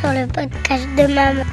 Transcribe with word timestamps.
sur 0.00 0.12
le 0.14 0.26
podcast 0.26 0.86
de 0.96 1.12
maman. 1.12 1.44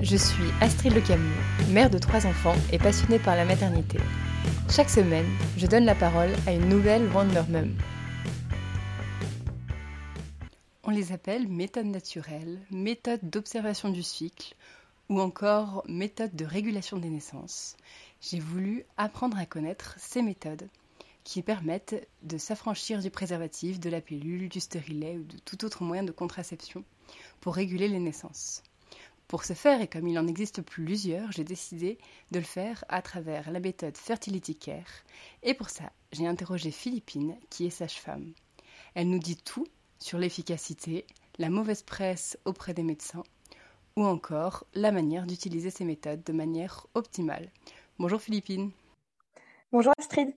Je 0.00 0.16
suis 0.16 0.44
Astrid 0.60 0.94
Le 0.94 1.00
Camus, 1.00 1.34
mère 1.70 1.90
de 1.90 1.98
trois 1.98 2.24
enfants 2.24 2.54
et 2.72 2.78
passionnée 2.78 3.18
par 3.18 3.34
la 3.34 3.44
maternité. 3.44 3.98
Chaque 4.70 4.88
semaine, 4.88 5.26
je 5.56 5.66
donne 5.66 5.84
la 5.84 5.96
parole 5.96 6.30
à 6.46 6.52
une 6.52 6.68
nouvelle 6.68 7.08
Wonder 7.08 7.42
Mum. 7.48 7.74
On 10.84 10.90
les 10.90 11.10
appelle 11.10 11.48
méthodes 11.48 11.86
naturelles, 11.86 12.60
méthodes 12.70 13.28
d'observation 13.28 13.88
du 13.88 14.04
cycle 14.04 14.54
ou 15.08 15.20
encore 15.20 15.82
méthodes 15.88 16.36
de 16.36 16.44
régulation 16.44 16.98
des 16.98 17.10
naissances. 17.10 17.76
J'ai 18.20 18.38
voulu 18.38 18.84
apprendre 18.96 19.36
à 19.36 19.46
connaître 19.46 19.96
ces 19.98 20.22
méthodes 20.22 20.68
qui 21.24 21.42
permettent 21.42 22.06
de 22.22 22.38
s'affranchir 22.38 23.00
du 23.00 23.10
préservatif, 23.10 23.80
de 23.80 23.90
la 23.90 24.00
pilule, 24.00 24.48
du 24.48 24.60
stérilet 24.60 25.18
ou 25.18 25.24
de 25.24 25.38
tout 25.38 25.64
autre 25.64 25.82
moyen 25.82 26.04
de 26.04 26.12
contraception 26.12 26.84
pour 27.44 27.56
réguler 27.56 27.88
les 27.88 27.98
naissances. 27.98 28.62
Pour 29.28 29.44
ce 29.44 29.52
faire, 29.52 29.82
et 29.82 29.86
comme 29.86 30.08
il 30.08 30.18
en 30.18 30.26
existe 30.26 30.62
plusieurs, 30.62 31.30
j'ai 31.30 31.44
décidé 31.44 31.98
de 32.30 32.38
le 32.38 32.44
faire 32.44 32.86
à 32.88 33.02
travers 33.02 33.50
la 33.50 33.60
méthode 33.60 33.98
Fertility 33.98 34.56
Care. 34.56 35.04
Et 35.42 35.52
pour 35.52 35.68
ça, 35.68 35.92
j'ai 36.10 36.26
interrogé 36.26 36.70
Philippine, 36.70 37.36
qui 37.50 37.66
est 37.66 37.70
sage-femme. 37.70 38.32
Elle 38.94 39.10
nous 39.10 39.18
dit 39.18 39.36
tout 39.36 39.66
sur 39.98 40.16
l'efficacité, 40.16 41.06
la 41.36 41.50
mauvaise 41.50 41.82
presse 41.82 42.38
auprès 42.46 42.72
des 42.72 42.82
médecins, 42.82 43.24
ou 43.96 44.04
encore 44.04 44.64
la 44.72 44.90
manière 44.90 45.26
d'utiliser 45.26 45.68
ces 45.68 45.84
méthodes 45.84 46.24
de 46.24 46.32
manière 46.32 46.86
optimale. 46.94 47.52
Bonjour 47.98 48.22
Philippine. 48.22 48.70
Bonjour 49.70 49.92
Astrid. 49.98 50.34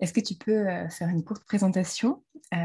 Est-ce 0.00 0.12
que 0.12 0.20
tu 0.20 0.34
peux 0.34 0.68
euh, 0.68 0.88
faire 0.88 1.08
une 1.08 1.22
courte 1.22 1.44
présentation, 1.44 2.20
euh, 2.52 2.56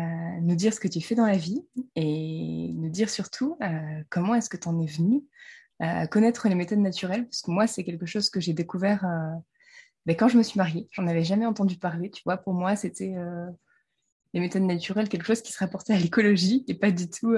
nous 0.41 0.55
dire 0.55 0.73
ce 0.73 0.79
que 0.79 0.87
tu 0.87 1.01
fais 1.01 1.15
dans 1.15 1.25
la 1.25 1.37
vie 1.37 1.65
et 1.95 2.71
nous 2.73 2.89
dire 2.89 3.09
surtout 3.09 3.57
euh, 3.61 4.03
comment 4.09 4.35
est-ce 4.35 4.49
que 4.49 4.57
tu 4.57 4.67
en 4.67 4.79
es 4.79 4.85
venu 4.85 5.23
à 5.79 6.07
connaître 6.07 6.47
les 6.47 6.55
méthodes 6.55 6.79
naturelles? 6.79 7.25
Parce 7.25 7.41
que 7.41 7.51
moi, 7.51 7.67
c'est 7.67 7.83
quelque 7.83 8.05
chose 8.05 8.29
que 8.29 8.39
j'ai 8.39 8.53
découvert 8.53 9.05
ben, 10.05 10.15
quand 10.15 10.27
je 10.27 10.37
me 10.37 10.43
suis 10.43 10.57
mariée. 10.57 10.87
J'en 10.91 11.07
avais 11.07 11.23
jamais 11.23 11.45
entendu 11.45 11.77
parler. 11.77 12.11
Tu 12.11 12.21
vois, 12.25 12.37
pour 12.37 12.53
moi, 12.53 12.75
c'était 12.75 13.15
les 14.33 14.39
méthodes 14.39 14.63
naturelles, 14.63 15.07
quelque 15.07 15.25
chose 15.25 15.41
qui 15.41 15.53
se 15.53 15.59
rapportait 15.59 15.93
à 15.93 15.97
l'écologie 15.97 16.65
et 16.67 16.73
pas 16.73 16.91
du 16.91 17.09
tout, 17.09 17.35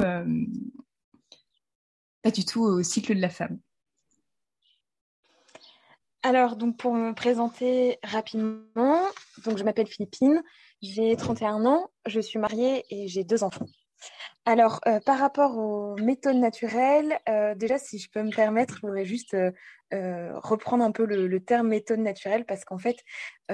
pas 2.23 2.31
du 2.31 2.43
tout 2.43 2.61
au 2.63 2.81
cycle 2.81 3.15
de 3.15 3.21
la 3.21 3.29
femme. 3.29 3.59
Alors, 6.23 6.55
donc 6.55 6.77
pour 6.77 6.93
me 6.93 7.13
présenter 7.13 7.97
rapidement, 8.03 9.01
donc 9.43 9.57
je 9.57 9.63
m'appelle 9.63 9.87
Philippine, 9.87 10.43
j'ai 10.81 11.15
31 11.15 11.65
ans, 11.65 11.89
je 12.05 12.19
suis 12.19 12.39
mariée 12.39 12.85
et 12.89 13.07
j'ai 13.07 13.23
deux 13.23 13.43
enfants. 13.43 13.67
Alors, 14.45 14.79
euh, 14.87 14.99
par 14.99 15.19
rapport 15.19 15.57
aux 15.57 15.95
méthodes 15.97 16.37
naturelles, 16.37 17.19
euh, 17.29 17.53
déjà, 17.53 17.77
si 17.77 17.99
je 17.99 18.09
peux 18.09 18.23
me 18.23 18.31
permettre, 18.31 18.77
je 18.77 18.81
voudrais 18.81 19.05
juste 19.05 19.35
euh, 19.35 20.31
reprendre 20.39 20.83
un 20.83 20.91
peu 20.91 21.05
le, 21.05 21.39
terme 21.43 21.67
méthode 21.67 21.99
naturelle 21.99 22.45
parce 22.45 22.65
qu'en 22.65 22.79
fait, 22.79 22.97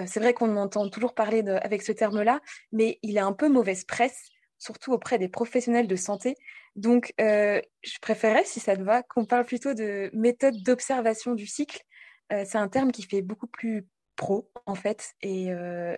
c'est 0.06 0.20
vrai 0.20 0.34
qu'on 0.34 0.56
entend 0.56 0.88
toujours 0.90 1.14
parler 1.14 1.44
avec 1.62 1.82
ce 1.82 1.92
terme-là, 1.92 2.40
mais 2.72 3.00
il 3.02 3.18
a 3.18 3.26
un 3.26 3.34
peu 3.34 3.50
mauvaise 3.50 3.84
presse, 3.84 4.30
surtout 4.58 4.94
auprès 4.94 5.18
des 5.18 5.28
professionnels 5.28 5.88
de 5.88 5.96
santé. 5.96 6.36
Donc, 6.76 7.14
je 7.18 8.00
préférerais, 8.02 8.46
si 8.46 8.60
ça 8.60 8.78
te 8.78 8.84
va, 8.84 9.04
qu'on 9.04 9.26
parle 9.26 9.46
plutôt 9.46 9.74
de 9.74 10.10
méthode 10.14 10.56
d'observation 10.64 11.34
du 11.34 11.48
cycle 11.48 11.82
c'est 12.30 12.58
un 12.58 12.68
terme 12.68 12.92
qui 12.92 13.04
fait 13.04 13.22
beaucoup 13.22 13.48
plus 13.48 13.88
pro 14.18 14.50
en 14.66 14.76
fait 14.76 15.14
et, 15.22 15.52
euh, 15.52 15.96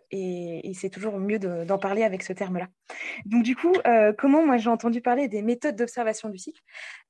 c'est 0.74 0.90
toujours 0.90 1.18
mieux 1.18 1.40
d'en 1.40 1.80
parler 1.80 2.04
avec 2.04 2.22
ce 2.22 2.34
terme-là. 2.34 2.68
Donc 3.26 3.44
du 3.44 3.56
coup, 3.56 3.74
euh, 3.88 4.14
comment 4.16 4.46
moi 4.46 4.58
j'ai 4.58 4.70
entendu 4.70 5.02
parler 5.02 5.28
des 5.28 5.42
méthodes 5.42 5.76
d'observation 5.76 6.30
du 6.30 6.38
cycle? 6.38 6.62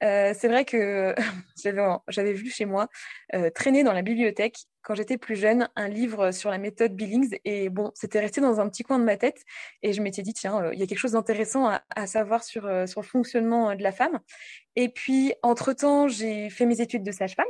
C'est 0.01 0.47
vrai 0.47 0.63
que 0.63 1.13
j'avais 2.07 2.33
vu 2.33 2.49
chez 2.49 2.65
moi 2.65 2.87
traîner 3.53 3.83
dans 3.83 3.93
la 3.93 4.01
bibliothèque 4.01 4.57
quand 4.81 4.95
j'étais 4.95 5.17
plus 5.17 5.35
jeune 5.35 5.69
un 5.75 5.87
livre 5.89 6.31
sur 6.31 6.49
la 6.49 6.57
méthode 6.57 6.95
Billings 6.95 7.37
et 7.43 7.69
bon, 7.69 7.91
c'était 7.93 8.19
resté 8.19 8.39
dans 8.41 8.59
un 8.59 8.69
petit 8.69 8.83
coin 8.83 8.97
de 8.97 9.03
ma 9.03 9.17
tête 9.17 9.43
et 9.83 9.93
je 9.93 10.01
m'étais 10.01 10.21
dit 10.21 10.33
tiens, 10.33 10.71
il 10.71 10.79
y 10.79 10.83
a 10.83 10.87
quelque 10.87 10.97
chose 10.97 11.11
d'intéressant 11.11 11.67
à, 11.67 11.83
à, 11.95 12.07
savoir 12.07 12.43
sur, 12.43 12.63
sur 12.87 13.01
le 13.01 13.05
fonctionnement 13.05 13.75
de 13.75 13.83
la 13.83 13.91
femme. 13.91 14.19
Et 14.75 14.89
puis 14.89 15.33
entre-temps, 15.43 16.07
j'ai 16.07 16.49
fait 16.49 16.65
mes 16.65 16.81
études 16.81 17.03
de 17.03 17.11
sage-femme. 17.11 17.45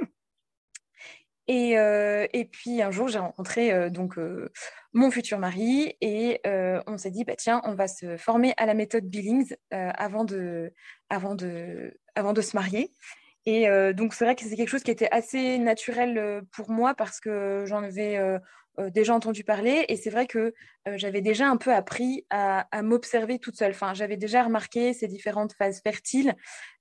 Et, 1.50 1.80
euh, 1.80 2.28
et, 2.32 2.46
puis 2.46 2.84
un 2.84 2.92
jour, 2.92 3.08
j'ai 3.08 3.18
rencontré 3.18 3.74
euh, 3.74 3.90
donc 3.90 4.20
euh, 4.20 4.52
mon 4.94 5.10
futur 5.10 5.40
mari 5.40 5.96
et 6.00 6.40
on 6.46 6.96
s'est 7.00 7.10
dit 7.10 7.24
bah 7.24 7.34
tiens, 7.36 7.60
on 7.66 7.74
va 7.74 7.88
se 7.88 8.18
former 8.18 8.54
à 8.58 8.68
la 8.68 8.76
méthode 8.76 9.06
Billings 9.06 9.56
avant 9.72 10.26
de 10.26 10.72
avant 11.10 11.34
de 11.34 12.00
avant 12.14 12.34
de 12.34 12.42
se 12.42 12.56
marier. 12.56 12.92
Et 13.48 13.68
donc 13.94 14.14
c'est 14.14 14.26
vrai 14.26 14.36
que 14.36 14.44
c'est 14.44 14.56
quelque 14.56 14.70
chose 14.70 14.84
qui 14.84 14.92
était 14.92 15.10
assez 15.12 15.58
naturel 15.58 16.44
pour 16.52 16.70
moi 16.70 16.94
parce 16.94 17.20
que 17.20 17.64
j'en 17.66 17.84
avais 17.84 18.20
déjà 18.90 19.16
entendu 19.16 19.44
parler 19.44 19.86
et 19.88 19.96
c'est 19.96 20.10
vrai 20.10 20.28
que 20.28 20.54
j'avais 20.96 21.22
déjà 21.22 21.48
un 21.48 21.58
peu 21.58 21.74
appris 21.74 22.26
à, 22.30 22.68
à 22.72 22.82
m'observer 22.84 23.40
toute 23.40 23.56
seule. 23.56 23.72
Enfin, 23.72 23.94
j'avais 23.94 24.18
déjà 24.18 24.44
remarqué 24.44 24.94
ces 24.94 25.08
différentes 25.08 25.54
phases 25.54 25.82
fertiles. 25.84 26.36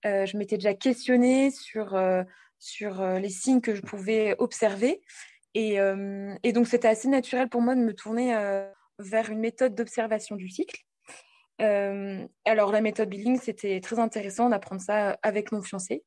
je 0.04 0.36
m'étais 0.36 0.56
déjà 0.56 0.74
questionnée 0.74 1.50
sur 1.50 1.94
sur 2.58 3.00
euh, 3.00 3.18
les 3.18 3.28
signes 3.28 3.60
que 3.60 3.74
je 3.74 3.82
pouvais 3.82 4.34
observer. 4.38 5.00
Et, 5.54 5.80
euh, 5.80 6.34
et 6.42 6.52
donc, 6.52 6.66
c'était 6.66 6.88
assez 6.88 7.08
naturel 7.08 7.48
pour 7.48 7.62
moi 7.62 7.74
de 7.74 7.80
me 7.80 7.94
tourner 7.94 8.34
euh, 8.34 8.68
vers 8.98 9.30
une 9.30 9.40
méthode 9.40 9.74
d'observation 9.74 10.36
du 10.36 10.48
cycle. 10.48 10.84
alors, 11.58 12.72
la 12.72 12.80
méthode 12.80 13.08
Billing, 13.08 13.38
c'était 13.40 13.80
très 13.80 13.98
intéressant 13.98 14.48
d'apprendre 14.48 14.80
ça 14.80 15.18
avec 15.22 15.50
mon 15.52 15.62
fiancé. 15.62 16.04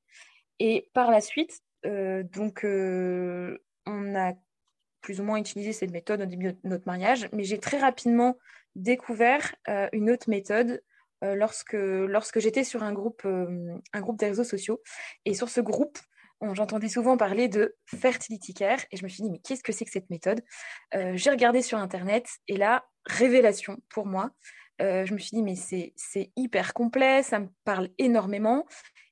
Et 0.60 0.90
par 0.94 1.12
la 1.12 1.22
suite, 1.22 1.62
donc, 1.84 2.64
on 2.64 4.16
a 4.16 4.34
plus 5.02 5.20
ou 5.20 5.24
moins 5.24 5.38
utilisé 5.38 5.74
cette 5.74 5.92
méthode 5.92 6.22
au 6.22 6.26
début 6.26 6.54
de 6.54 6.60
notre 6.64 6.86
mariage, 6.86 7.28
mais 7.34 7.44
j'ai 7.44 7.60
très 7.60 7.80
rapidement 7.80 8.38
découvert 8.76 9.54
une 9.92 10.10
autre 10.10 10.30
méthode 10.30 10.82
lorsque, 11.22 11.74
lorsque 11.74 12.40
j'étais 12.40 12.64
sur 12.64 12.84
un 12.84 12.94
groupe, 12.94 13.26
un 13.26 14.02
groupe 14.02 14.20
des 14.20 14.28
réseaux 14.28 14.46
sociaux. 14.46 14.82
Et 15.26 15.34
sur 15.34 15.50
ce 15.50 15.60
groupe, 15.60 15.98
j'entendais 16.54 16.88
souvent 16.90 17.18
parler 17.18 17.48
de 17.48 17.76
fertility 17.86 18.54
care 18.54 18.80
et 18.92 18.98
je 18.98 19.04
me 19.04 19.10
suis 19.10 19.24
dit 19.24 19.30
mais 19.30 19.40
qu'est-ce 19.40 19.64
que 19.64 19.72
c'est 19.72 19.86
que 19.86 19.92
cette 19.92 20.10
méthode? 20.10 20.42
Euh, 20.96 21.14
J'ai 21.16 21.30
regardé 21.30 21.62
sur 21.62 21.78
internet 21.78 22.28
et 22.48 22.58
là 22.58 22.86
révélation 23.06 23.78
pour 23.90 24.06
moi. 24.06 24.32
Euh, 24.82 25.06
je 25.06 25.14
me 25.14 25.20
suis 25.20 25.36
dit 25.36 25.44
mais 25.44 25.56
c'est 25.56 26.32
hyper 26.36 26.74
complet, 26.74 27.24
ça 27.24 27.40
me 27.40 27.48
parle 27.64 27.90
énormément 27.98 28.66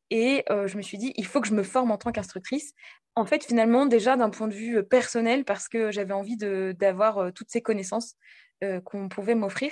et 0.09 0.44
euh, 0.50 0.67
je 0.67 0.78
me 0.78 0.81
suis 0.81 0.97
dit 0.97 1.13
il 1.16 1.25
faut 1.25 1.41
que 1.41 1.47
je 1.47 1.53
me 1.53 1.63
forme 1.63 1.91
en 1.91 1.97
tant 1.97 2.12
qu'instructrice. 2.12 2.73
En 3.16 3.25
fait 3.25 3.44
finalement 3.44 3.85
déjà 3.85 4.16
d'un 4.16 4.29
point 4.29 4.47
de 4.47 4.56
vue 4.56 4.84
personnel 4.84 5.46
parce 5.46 5.67
que 5.67 5.91
j'avais 5.91 6.13
envie 6.13 6.38
d'avoir 6.38 7.34
toutes 7.34 7.50
ces 7.50 7.61
connaissances 7.61 8.16
qu'on 8.85 9.09
pouvait 9.09 9.35
m'offrir 9.35 9.72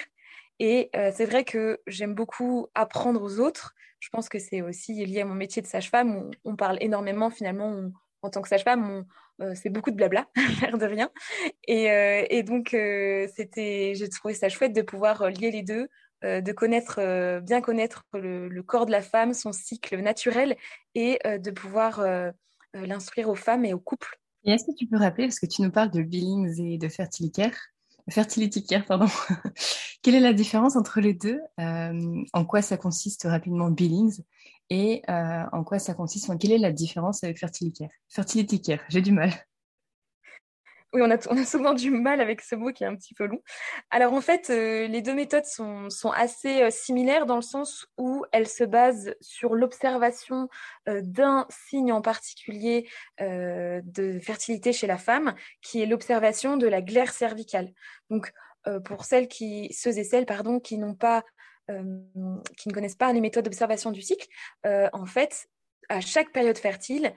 et 0.60 0.90
c'est 1.14 1.26
vrai 1.26 1.44
que 1.44 1.80
j'aime 1.88 2.14
beaucoup 2.14 2.68
apprendre 2.74 3.22
aux 3.22 3.40
autres. 3.40 3.74
Je 4.00 4.10
pense 4.10 4.30
que 4.30 4.40
c'est 4.40 4.62
aussi 4.62 4.94
lié 5.06 5.22
à 5.22 5.26
mon 5.26 5.34
métier 5.34 5.62
de 5.62 5.68
sage-femme. 5.68 6.16
On, 6.16 6.52
on, 6.52 6.56
parle 6.56 6.78
énormément, 6.82 7.30
finalement, 7.30 7.90
en 8.22 8.30
tant 8.30 8.42
que 8.42 8.48
sage-femme, 8.48 9.06
c'est 9.56 9.70
beaucoup 9.70 9.92
de 9.92 9.96
blabla, 9.96 10.28
l'air 10.62 10.78
de 10.78 10.86
rien. 10.86 11.12
Et, 11.68 11.88
et 12.30 12.44
donc, 12.44 12.70
c'était, 12.70 13.94
j'ai 13.96 14.10
trouvé 14.10 14.34
ça 14.34 14.50
chouette 14.50 14.74
de 14.74 14.82
pouvoir 14.82 15.30
lier 15.30 15.52
les 15.52 15.64
deux, 15.64 15.88
de 16.24 16.52
connaître, 16.52 17.40
bien 17.42 17.62
connaître 17.62 18.04
le, 18.14 18.62
corps 18.62 18.86
de 18.86 18.92
la 18.92 19.02
femme, 19.02 19.34
son 19.34 19.52
cycle 19.52 20.00
naturel, 20.00 20.56
et 20.96 21.20
de 21.26 21.52
pouvoir 21.52 22.04
l'instruire 22.74 23.30
aux 23.30 23.36
femmes 23.36 23.66
et 23.66 23.74
aux 23.74 23.80
couples. 23.80 24.20
Est-ce 24.46 24.66
que 24.66 24.76
tu 24.76 24.88
peux 24.88 24.98
rappeler, 24.98 25.26
parce 25.26 25.40
que 25.40 25.46
tu 25.46 25.62
nous 25.62 25.72
parles 25.72 25.92
de 25.92 26.02
Billings 26.02 26.62
et 26.62 26.78
de 26.78 26.88
Fertilicare, 26.88 27.52
Fertility 28.10 28.66
Care, 28.66 28.86
pardon. 28.86 29.08
Quelle 30.02 30.16
est 30.16 30.20
la 30.20 30.34
différence 30.34 30.76
entre 30.76 31.02
les 31.02 31.14
deux? 31.14 31.40
Euh, 31.60 32.24
En 32.34 32.46
quoi 32.46 32.62
ça 32.62 32.78
consiste 32.78 33.24
rapidement 33.24 33.70
Billings? 33.70 34.22
Et 34.70 35.02
euh, 35.10 35.44
en 35.52 35.64
quoi 35.64 35.80
ça 35.80 35.94
consiste? 35.94 36.38
Quelle 36.40 36.52
est 36.52 36.58
la 36.58 36.72
différence 36.72 37.24
avec 37.24 37.40
Fertility 37.40 37.80
Care 37.84 37.90
Fertility 38.10 38.62
Care, 38.62 38.80
j'ai 38.90 39.02
du 39.02 39.12
mal. 39.12 39.32
Oui, 40.94 41.02
on 41.30 41.38
a, 41.38 41.46
souvent 41.46 41.74
du 41.74 41.92
mal 41.92 42.22
avec 42.22 42.42
ce 42.42 42.56
mot 42.56 42.72
qui 42.72 42.84
est 42.84 42.88
un 42.88 42.96
petit 42.96 43.14
peu 43.14 43.26
long. 43.26 43.42
Alors 43.90 44.14
en 44.14 44.22
fait, 44.22 44.50
euh, 44.50 44.88
les 44.88 45.02
deux 45.02 45.14
méthodes 45.14 45.46
sont, 45.46 45.90
assez 46.14 46.64
euh, 46.64 46.70
similaires 46.70 47.26
dans 47.26 47.36
le 47.36 47.42
sens 47.42 47.88
où 47.98 48.24
elles 48.32 48.48
se 48.48 48.64
basent 48.64 49.14
sur 49.22 49.56
l'observation 49.56 50.48
euh, 50.88 51.02
d'un 51.04 51.46
signe 51.50 51.92
en 51.92 52.02
particulier 52.02 52.88
de 53.20 54.20
fertilité 54.20 54.74
chez 54.74 54.88
la 54.88 54.98
femme, 54.98 55.36
qui 55.62 55.82
est 55.82 55.86
l'observation 55.86 56.58
de 56.58 56.68
la 56.68 56.82
glaire 56.82 57.12
cervicale. 57.12 57.72
Donc 58.10 58.32
pour 58.86 59.06
celles 59.06 59.28
qui, 59.28 59.74
ceux 59.74 59.98
et 59.98 60.04
celles 60.04 60.26
pardon, 60.26 60.60
qui 60.60 60.78
n'ont 60.78 60.96
pas 60.96 61.24
qui 61.68 62.70
ne 62.70 62.74
connaissent 62.74 62.96
pas 62.96 63.12
les 63.12 63.22
méthodes 63.22 63.44
d'observation 63.46 63.92
du 63.92 64.02
cycle, 64.02 64.28
en 64.66 65.06
fait, 65.06 65.48
à 65.90 66.02
chaque 66.02 66.32
période 66.32 66.58
fertile, 66.58 67.14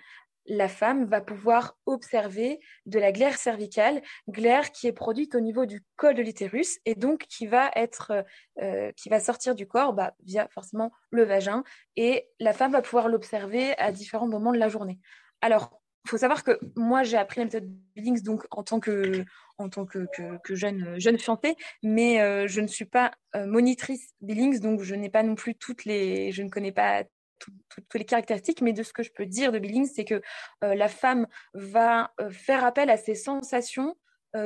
la 0.51 0.69
femme 0.69 1.05
va 1.05 1.21
pouvoir 1.21 1.79
observer 1.87 2.59
de 2.85 2.99
la 2.99 3.13
glaire 3.13 3.37
cervicale, 3.37 4.03
glaire 4.29 4.73
qui 4.73 4.89
est 4.89 4.93
produite 4.93 5.37
au 5.37 5.41
niveau 5.41 5.65
du 5.65 5.85
col 5.95 6.17
de 6.17 6.23
l'utérus 6.23 6.81
et 6.87 6.97
donc 6.97 7.27
qui 7.29 7.47
va 7.47 7.71
être, 7.77 8.25
euh, 8.61 8.91
qui 8.97 9.09
va 9.09 9.21
sortir 9.21 9.55
du 9.55 9.69
corps 9.69 9.93
bah, 9.93 10.13
via 10.25 10.49
forcément 10.49 10.91
le 11.13 11.23
vagin 11.23 11.63
et 11.95 12.29
la 12.41 12.53
femme 12.53 12.73
va 12.73 12.83
pouvoir 12.83 13.09
l'observer 13.09 13.79
à 13.79 13.93
différents 13.93 14.27
moments 14.27 14.53
de 14.53 14.59
la 14.59 14.69
journée. 14.69 14.99
Alors, 15.41 15.81
il 16.05 16.11
faut 16.11 16.19
savoir 16.19 16.43
que 16.43 16.59
moi, 16.75 17.05
j'ai 17.05 17.17
appris 17.17 17.39
la 17.39 17.45
méthode 17.45 17.71
Billings 17.95 18.23
donc 18.23 18.45
en 18.51 18.65
tant 18.65 18.81
que, 18.81 19.25
en 19.59 19.69
tant 19.69 19.87
que, 19.87 20.09
jeune, 20.49 20.99
jeune 20.99 21.19
fiancée, 21.19 21.55
mais 21.85 22.21
euh, 22.21 22.49
je 22.49 22.61
ne 22.61 22.67
suis 22.67 22.87
pas 22.87 23.13
euh, 23.37 23.47
monitrice 23.47 24.15
Billings, 24.21 24.59
donc 24.59 24.83
je 24.83 24.97
n'ai 24.97 25.11
pas 25.11 25.23
non 25.23 25.37
plus 25.37 25.55
toutes 25.55 25.85
les, 25.85 26.33
je 26.33 26.43
ne 26.43 26.49
connais 26.49 26.73
pas 26.73 27.05
toutes 27.41 27.95
les 27.95 28.05
caractéristiques, 28.05 28.63
mais 28.63 28.73
de 28.73 28.83
ce 28.83 28.93
que 28.93 29.03
je 29.03 29.11
peux 29.11 29.27
dire 29.27 29.53
de 29.53 29.59
Billings, 29.59 29.91
c'est 29.93 30.05
que 30.05 30.23
euh, 30.65 30.75
la 30.75 30.89
femme 30.89 31.27
va 31.55 32.13
faire 32.31 32.65
appel 32.65 32.91
à 32.91 32.97
ses 32.97 33.15
sensations 33.15 33.97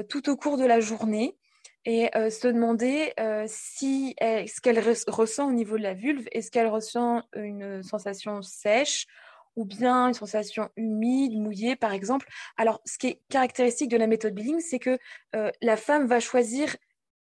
tout 0.09 0.31
au 0.31 0.37
cours 0.39 0.57
de 0.57 0.65
la 0.65 0.81
journée 0.81 1.37
et 1.85 2.09
se 2.15 2.49
demander 2.49 3.13
si 3.47 4.17
ce 4.19 4.61
qu'elle 4.63 4.83
ressent 5.09 5.47
au 5.47 5.53
niveau 5.53 5.77
de 5.77 5.83
la 5.83 5.93
vulve, 5.93 6.27
est-ce 6.33 6.51
qu'elle 6.51 6.69
ressent 6.69 7.23
une 7.35 7.83
sensation 7.83 8.41
sèche 8.41 9.07
ou 9.57 9.65
bien 9.65 10.09
une 10.09 10.15
sensation 10.15 10.71
humide, 10.77 11.39
mouillée, 11.39 11.77
par 11.77 11.93
exemple. 11.93 12.29
Alors, 12.57 12.81
ce 12.85 12.99
qui 12.99 13.09
est 13.09 13.21
caractéristique 13.29 13.91
de 13.91 13.97
la 13.97 14.07
méthode 14.07 14.35
Billing, 14.35 14.61
c'est 14.61 14.79
que 14.79 14.99
euh, 15.37 15.51
la 15.63 15.77
femme 15.77 16.07
va 16.07 16.21
choisir 16.21 16.77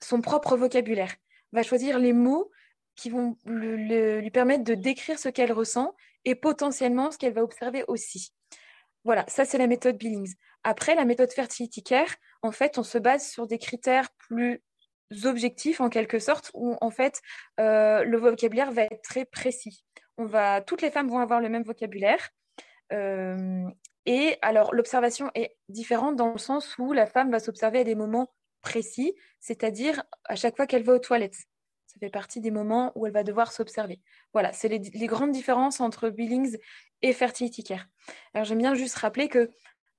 son 0.01 0.21
propre 0.21 0.55
vocabulaire, 0.55 1.13
va 1.51 1.63
choisir 1.63 1.99
les 1.99 2.13
mots 2.13 2.51
qui 2.99 3.09
vont 3.09 3.37
lui 3.45 4.31
permettre 4.31 4.63
de 4.63 4.75
décrire 4.75 5.17
ce 5.17 5.29
qu'elle 5.29 5.51
ressent 5.51 5.95
et 6.25 6.35
potentiellement 6.35 7.11
ce 7.11 7.17
qu'elle 7.17 7.33
va 7.33 7.43
observer 7.43 7.83
aussi. 7.87 8.33
Voilà, 9.05 9.25
ça 9.27 9.45
c'est 9.45 9.57
la 9.57 9.67
méthode 9.67 9.97
Billings. 9.97 10.35
Après, 10.63 10.93
la 10.93 11.05
méthode 11.05 11.31
Fertility 11.31 11.83
Care, 11.83 12.15
en 12.41 12.51
fait, 12.51 12.77
on 12.77 12.83
se 12.83 12.97
base 12.97 13.27
sur 13.27 13.47
des 13.47 13.57
critères 13.57 14.09
plus 14.17 14.61
objectifs 15.23 15.81
en 15.81 15.89
quelque 15.89 16.19
sorte, 16.19 16.51
où 16.53 16.75
en 16.81 16.91
fait 16.91 17.21
euh, 17.59 18.03
le 18.03 18.17
vocabulaire 18.17 18.71
va 18.71 18.83
être 18.83 19.01
très 19.01 19.25
précis 19.25 19.83
toutes 20.65 20.81
les 20.81 20.91
femmes 20.91 21.09
vont 21.09 21.19
avoir 21.19 21.41
le 21.41 21.49
même 21.49 21.63
vocabulaire. 21.63 22.29
Euh, 22.91 23.67
et 24.05 24.37
alors, 24.41 24.73
l'observation 24.73 25.29
est 25.35 25.55
différente 25.67 26.15
dans 26.15 26.31
le 26.31 26.37
sens 26.37 26.75
où 26.77 26.93
la 26.93 27.05
femme 27.05 27.31
va 27.31 27.39
s'observer 27.39 27.79
à 27.79 27.83
des 27.83 27.95
moments 27.95 28.31
précis, 28.61 29.13
c'est-à-dire 29.39 30.03
à 30.25 30.35
chaque 30.35 30.55
fois 30.55 30.67
qu'elle 30.67 30.83
va 30.83 30.93
aux 30.93 30.99
toilettes. 30.99 31.37
Fait 31.99 32.09
partie 32.09 32.41
des 32.41 32.51
moments 32.51 32.91
où 32.95 33.05
elle 33.05 33.13
va 33.13 33.23
devoir 33.23 33.51
s'observer. 33.51 33.99
Voilà, 34.33 34.53
c'est 34.53 34.67
les, 34.69 35.07
grandes 35.07 35.31
différences 35.31 35.81
entre 35.81 36.09
Billings 36.09 36.57
et 37.01 37.13
Fertility 37.13 37.63
Care. 37.63 37.87
Alors, 38.33 38.45
j'aime 38.45 38.59
bien 38.59 38.73
juste 38.73 38.95
rappeler 38.95 39.27
que, 39.27 39.49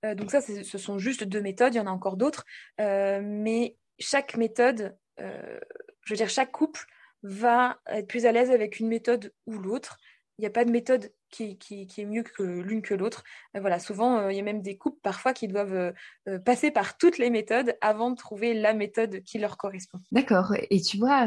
euh, 0.05 0.15
donc 0.15 0.31
ça, 0.31 0.41
ce 0.41 0.79
sont 0.79 0.99
juste 0.99 1.25
deux 1.25 1.43
méthodes, 1.43 1.75
il 1.75 1.79
y 1.79 1.81
en 1.81 1.87
a 1.87 1.91
encore 1.91 2.17
d'autres, 2.17 2.45
euh, 2.81 3.21
mais 3.23 3.77
chaque 3.99 4.37
méthode, 4.37 4.97
je 5.19 6.09
veux 6.09 6.17
dire, 6.17 6.31
chaque 6.31 6.53
couple 6.53 6.87
va 7.23 7.79
être 7.87 8.07
plus 8.07 8.25
à 8.25 8.33
l'aise 8.33 8.51
avec 8.51 8.81
une 8.81 8.89
méthode 8.89 9.33
ou 9.47 9.59
l'autre. 9.59 9.99
Il 10.41 10.45
n'y 10.45 10.47
a 10.47 10.51
pas 10.51 10.65
de 10.65 10.71
méthode 10.71 11.13
qui, 11.29 11.59
est 11.99 12.05
mieux 12.07 12.23
que 12.23 12.43
l'une 12.43 12.81
que 12.81 12.95
l'autre. 12.95 13.25
Voilà, 13.55 13.79
souvent, 13.79 14.17
euh, 14.17 14.33
il 14.33 14.37
y 14.37 14.41
a 14.41 14.43
même 14.43 14.63
des 14.63 14.79
couples 14.79 14.99
parfois 15.03 15.35
qui 15.35 15.49
doivent 15.49 15.75
euh, 15.75 15.93
euh, 16.29 16.39
passer 16.39 16.71
par 16.71 16.97
toutes 16.97 17.19
les 17.19 17.29
méthodes 17.29 17.77
avant 17.83 18.11
de 18.11 18.17
trouver 18.17 18.55
la 18.55 18.73
méthode 18.73 19.23
qui 19.23 19.39
leur 19.39 19.59
correspond. 19.59 19.99
D'accord. 20.13 20.55
Et 20.71 20.81
tu 20.81 20.97
vois, 20.97 21.27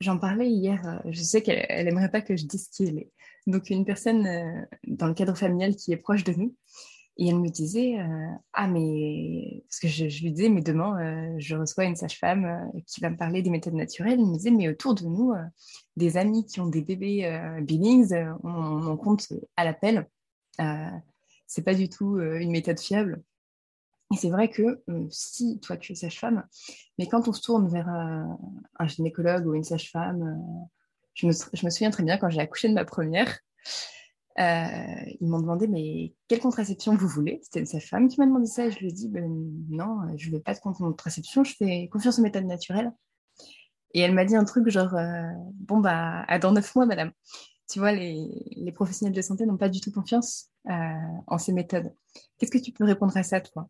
j'en 0.00 0.18
parlais 0.18 0.50
hier. 0.50 1.00
Je 1.06 1.22
sais 1.22 1.40
qu'elle 1.40 1.86
n'aimerait 1.86 2.10
pas 2.10 2.20
que 2.20 2.36
je 2.36 2.44
dise 2.44 2.68
qui 2.68 2.84
elle 2.84 2.98
est. 2.98 3.10
Donc, 3.46 3.70
une 3.70 3.86
personne 3.86 4.28
dans 4.84 5.06
le 5.06 5.14
cadre 5.14 5.34
familial 5.34 5.74
qui 5.74 5.94
est 5.94 5.96
proche 5.96 6.22
de 6.22 6.34
nous 6.34 6.54
et 7.18 7.28
elle 7.28 7.38
me 7.38 7.48
disait, 7.50 8.00
euh, 8.00 8.30
ah 8.54 8.66
mais, 8.66 9.64
parce 9.68 9.80
que 9.80 9.88
je, 9.88 10.04
lui 10.22 10.32
disais, 10.32 10.48
mais 10.48 10.62
demain, 10.62 10.98
euh, 10.98 11.34
je 11.38 11.56
reçois 11.56 11.84
une 11.84 11.96
sage-femme 11.96 12.44
euh, 12.46 12.80
qui 12.86 13.00
va 13.00 13.10
me 13.10 13.18
parler 13.18 13.42
des 13.42 13.50
méthodes 13.50 13.74
naturelles. 13.74 14.18
Elle 14.18 14.26
me 14.26 14.34
disait, 14.34 14.50
mais 14.50 14.68
autour 14.68 14.94
de 14.94 15.04
nous, 15.04 15.34
des 15.96 16.16
amis 16.16 16.46
qui 16.46 16.60
ont 16.60 16.66
des 16.66 16.80
bébés 16.80 17.58
Billings, 17.62 18.14
on, 18.42 18.88
on, 18.88 18.96
compte 18.96 19.28
à 19.56 19.64
l'appel. 19.64 20.08
c'est 21.46 21.64
pas 21.64 21.74
du 21.74 21.88
tout 21.88 22.18
une 22.18 22.50
méthode 22.50 22.80
fiable. 22.80 23.22
Et 24.12 24.16
c'est 24.16 24.30
vrai 24.30 24.48
que 24.48 24.82
si 25.10 25.58
toi 25.60 25.76
tu 25.76 25.92
es 25.92 25.94
sage-femme, 25.94 26.44
mais 26.98 27.08
quand 27.08 27.28
on 27.28 27.32
se 27.32 27.42
tourne 27.42 27.68
vers 27.68 27.88
un 27.88 28.86
gynécologue 28.86 29.46
ou 29.46 29.54
une 29.54 29.64
sage-femme, 29.64 30.38
je 31.14 31.26
me, 31.26 31.32
je 31.32 31.64
me 31.64 31.70
souviens 31.70 31.90
très 31.90 32.04
bien 32.04 32.16
quand 32.16 32.30
j'ai 32.30 32.40
accouché 32.40 32.68
de 32.68 32.74
ma 32.74 32.86
première, 32.86 33.38
euh, 34.38 35.12
ils 35.20 35.28
m'ont 35.28 35.40
demandé 35.40 35.66
mais 35.66 36.14
quelle 36.28 36.40
contraception 36.40 36.94
vous 36.94 37.08
voulez? 37.08 37.40
C'était 37.42 37.64
sa 37.64 37.80
femme 37.80 38.08
qui 38.08 38.18
m'a 38.18 38.26
demandé 38.26 38.46
ça 38.46 38.66
et 38.66 38.70
je 38.70 38.78
lui 38.78 38.88
ai 38.88 38.92
dit 38.92 39.08
ben, 39.08 39.30
non, 39.68 40.00
je 40.16 40.30
ne 40.30 40.36
veux 40.36 40.40
pas 40.40 40.54
de 40.54 40.60
contraception, 40.60 41.44
je 41.44 41.54
fais 41.54 41.88
confiance 41.88 42.18
aux 42.18 42.22
méthodes 42.22 42.46
naturelles. 42.46 42.92
Et 43.94 44.00
elle 44.00 44.14
m'a 44.14 44.24
dit 44.24 44.36
un 44.36 44.44
truc 44.44 44.68
genre 44.68 44.94
euh, 44.94 45.22
bon 45.54 45.80
bah 45.80 46.26
dans 46.38 46.52
neuf 46.52 46.74
mois 46.74 46.86
madame. 46.86 47.12
Tu 47.70 47.78
vois 47.78 47.92
les, 47.92 48.72
professionnels 48.74 49.14
de 49.14 49.22
santé 49.22 49.46
n'ont 49.46 49.56
pas 49.56 49.68
du 49.68 49.80
tout 49.80 49.92
confiance 49.92 50.50
euh, 50.68 50.72
en 51.26 51.38
ces 51.38 51.52
méthodes. 51.52 51.94
Qu'est-ce 52.38 52.50
que 52.50 52.58
tu 52.58 52.72
peux 52.72 52.84
répondre 52.84 53.16
à 53.16 53.22
ça 53.22 53.40
toi? 53.40 53.68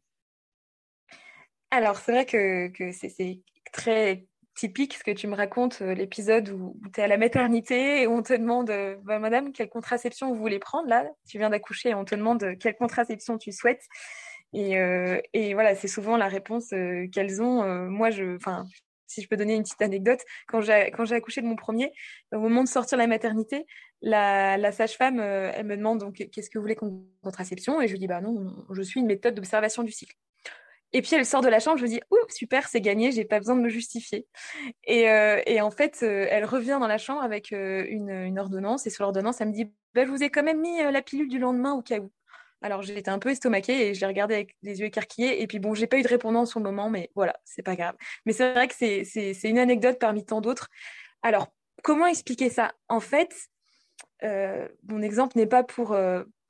Alors 1.70 1.96
c'est 1.96 2.12
vrai 2.12 2.26
que 2.26 2.92
c'est 2.92 3.42
très 3.72 4.26
typique 4.62 4.94
ce 4.94 5.02
que 5.02 5.10
tu 5.10 5.26
me 5.26 5.34
racontes, 5.34 5.82
euh, 5.82 5.92
l'épisode 5.92 6.50
où, 6.50 6.76
tu 6.94 7.00
es 7.00 7.02
à 7.02 7.08
la 7.08 7.16
maternité 7.16 8.02
et 8.02 8.06
on 8.06 8.22
te 8.22 8.32
demande, 8.32 8.70
euh, 8.70 8.96
bah, 9.02 9.18
madame, 9.18 9.50
quelle 9.50 9.68
contraception 9.68 10.28
vous 10.32 10.38
voulez 10.38 10.60
prendre? 10.60 10.88
Là 10.88 11.04
Tu 11.28 11.38
viens 11.38 11.50
d'accoucher 11.50 11.88
et 11.88 11.94
on 11.94 12.04
te 12.04 12.14
demande 12.14 12.44
euh, 12.44 12.54
quelle 12.54 12.76
contraception 12.76 13.38
tu 13.38 13.50
souhaites. 13.50 13.82
Et, 14.52 15.54
voilà, 15.54 15.74
c'est 15.74 15.88
souvent 15.88 16.16
la 16.16 16.28
réponse 16.28 16.68
qu'elles 17.12 17.42
ont. 17.42 17.64
moi, 17.88 18.10
je, 18.10 18.36
si 19.06 19.22
je 19.22 19.28
peux 19.28 19.36
donner 19.36 19.54
une 19.54 19.62
petite 19.62 19.80
anecdote, 19.80 20.20
quand 20.46 20.60
j'ai 20.60 21.14
accouché 21.14 21.40
de 21.40 21.46
mon 21.46 21.56
premier, 21.56 21.90
au 22.32 22.38
moment 22.38 22.62
de 22.62 22.68
sortir 22.68 22.98
la 22.98 23.06
maternité, 23.06 23.66
la, 24.02 24.58
la 24.58 24.70
sage-femme, 24.70 25.20
elle 25.20 25.64
me 25.64 25.76
demande 25.76 26.00
donc 26.00 26.16
qu'est-ce 26.30 26.50
que 26.50 26.58
vous 26.58 26.62
voulez 26.62 26.76
comme 26.76 27.02
contraception? 27.22 27.80
Et 27.80 27.88
je 27.88 27.92
lui 27.92 27.98
dis 27.98 28.06
bah 28.06 28.20
non, 28.20 28.54
je 28.70 28.82
suis 28.82 29.00
une 29.00 29.06
méthode 29.06 29.34
d'observation 29.34 29.82
du 29.84 29.90
cycle. 29.90 30.16
Et 30.92 31.00
puis 31.02 31.14
elle 31.14 31.24
sort 31.24 31.40
de 31.40 31.48
la 31.48 31.58
chambre, 31.58 31.78
je 31.78 31.84
me 31.84 31.88
dis, 31.88 32.00
ouh, 32.10 32.18
super, 32.28 32.68
c'est 32.68 32.80
gagné, 32.80 33.12
j'ai 33.12 33.24
pas 33.24 33.38
besoin 33.38 33.56
de 33.56 33.62
me 33.62 33.68
justifier. 33.68 34.26
Et, 34.84 35.08
euh, 35.08 35.40
en 35.60 35.70
fait, 35.70 36.00
euh, 36.02 36.26
elle 36.30 36.44
revient 36.44 36.78
dans 36.80 36.86
la 36.86 36.98
chambre 36.98 37.22
avec 37.22 37.52
euh, 37.52 37.86
une, 37.88 38.38
ordonnance, 38.38 38.86
et 38.86 38.90
sur 38.90 39.04
l'ordonnance, 39.04 39.40
elle 39.40 39.48
me 39.48 39.54
dit, 39.54 39.72
bah, 39.94 40.04
je 40.04 40.10
vous 40.10 40.22
ai 40.22 40.30
quand 40.30 40.42
même 40.42 40.60
mis 40.60 40.78
la 40.82 41.02
pilule 41.02 41.28
du 41.28 41.38
lendemain 41.38 41.72
au 41.72 41.82
cas 41.82 41.98
où. 41.98 42.10
Alors 42.64 42.82
j'étais 42.82 43.10
un 43.10 43.18
peu 43.18 43.30
estomaquée 43.30 43.88
et 43.88 43.94
je 43.94 44.00
l'ai 44.00 44.06
regardée 44.06 44.34
avec 44.34 44.54
des 44.62 44.78
yeux 44.78 44.86
écarquillés. 44.86 45.42
Et 45.42 45.48
puis 45.48 45.58
bon, 45.58 45.74
j'ai 45.74 45.88
pas 45.88 45.98
eu 45.98 46.02
de 46.02 46.08
répondance 46.08 46.54
au 46.54 46.60
moment, 46.60 46.90
mais 46.90 47.10
voilà, 47.16 47.34
c'est 47.44 47.62
pas 47.62 47.74
grave. 47.74 47.96
Mais 48.24 48.32
c'est 48.32 48.52
vrai 48.52 48.68
que 48.68 48.74
c'est 48.74 49.34
une 49.42 49.58
anecdote 49.58 49.98
parmi 49.98 50.24
tant 50.24 50.40
d'autres. 50.40 50.68
Alors, 51.22 51.48
comment 51.82 52.06
expliquer 52.06 52.50
ça? 52.50 52.72
En 52.88 53.00
fait, 53.00 53.34
mon 54.22 55.02
exemple 55.02 55.36
n'est 55.36 55.48
pas 55.48 55.64
pour, 55.64 55.96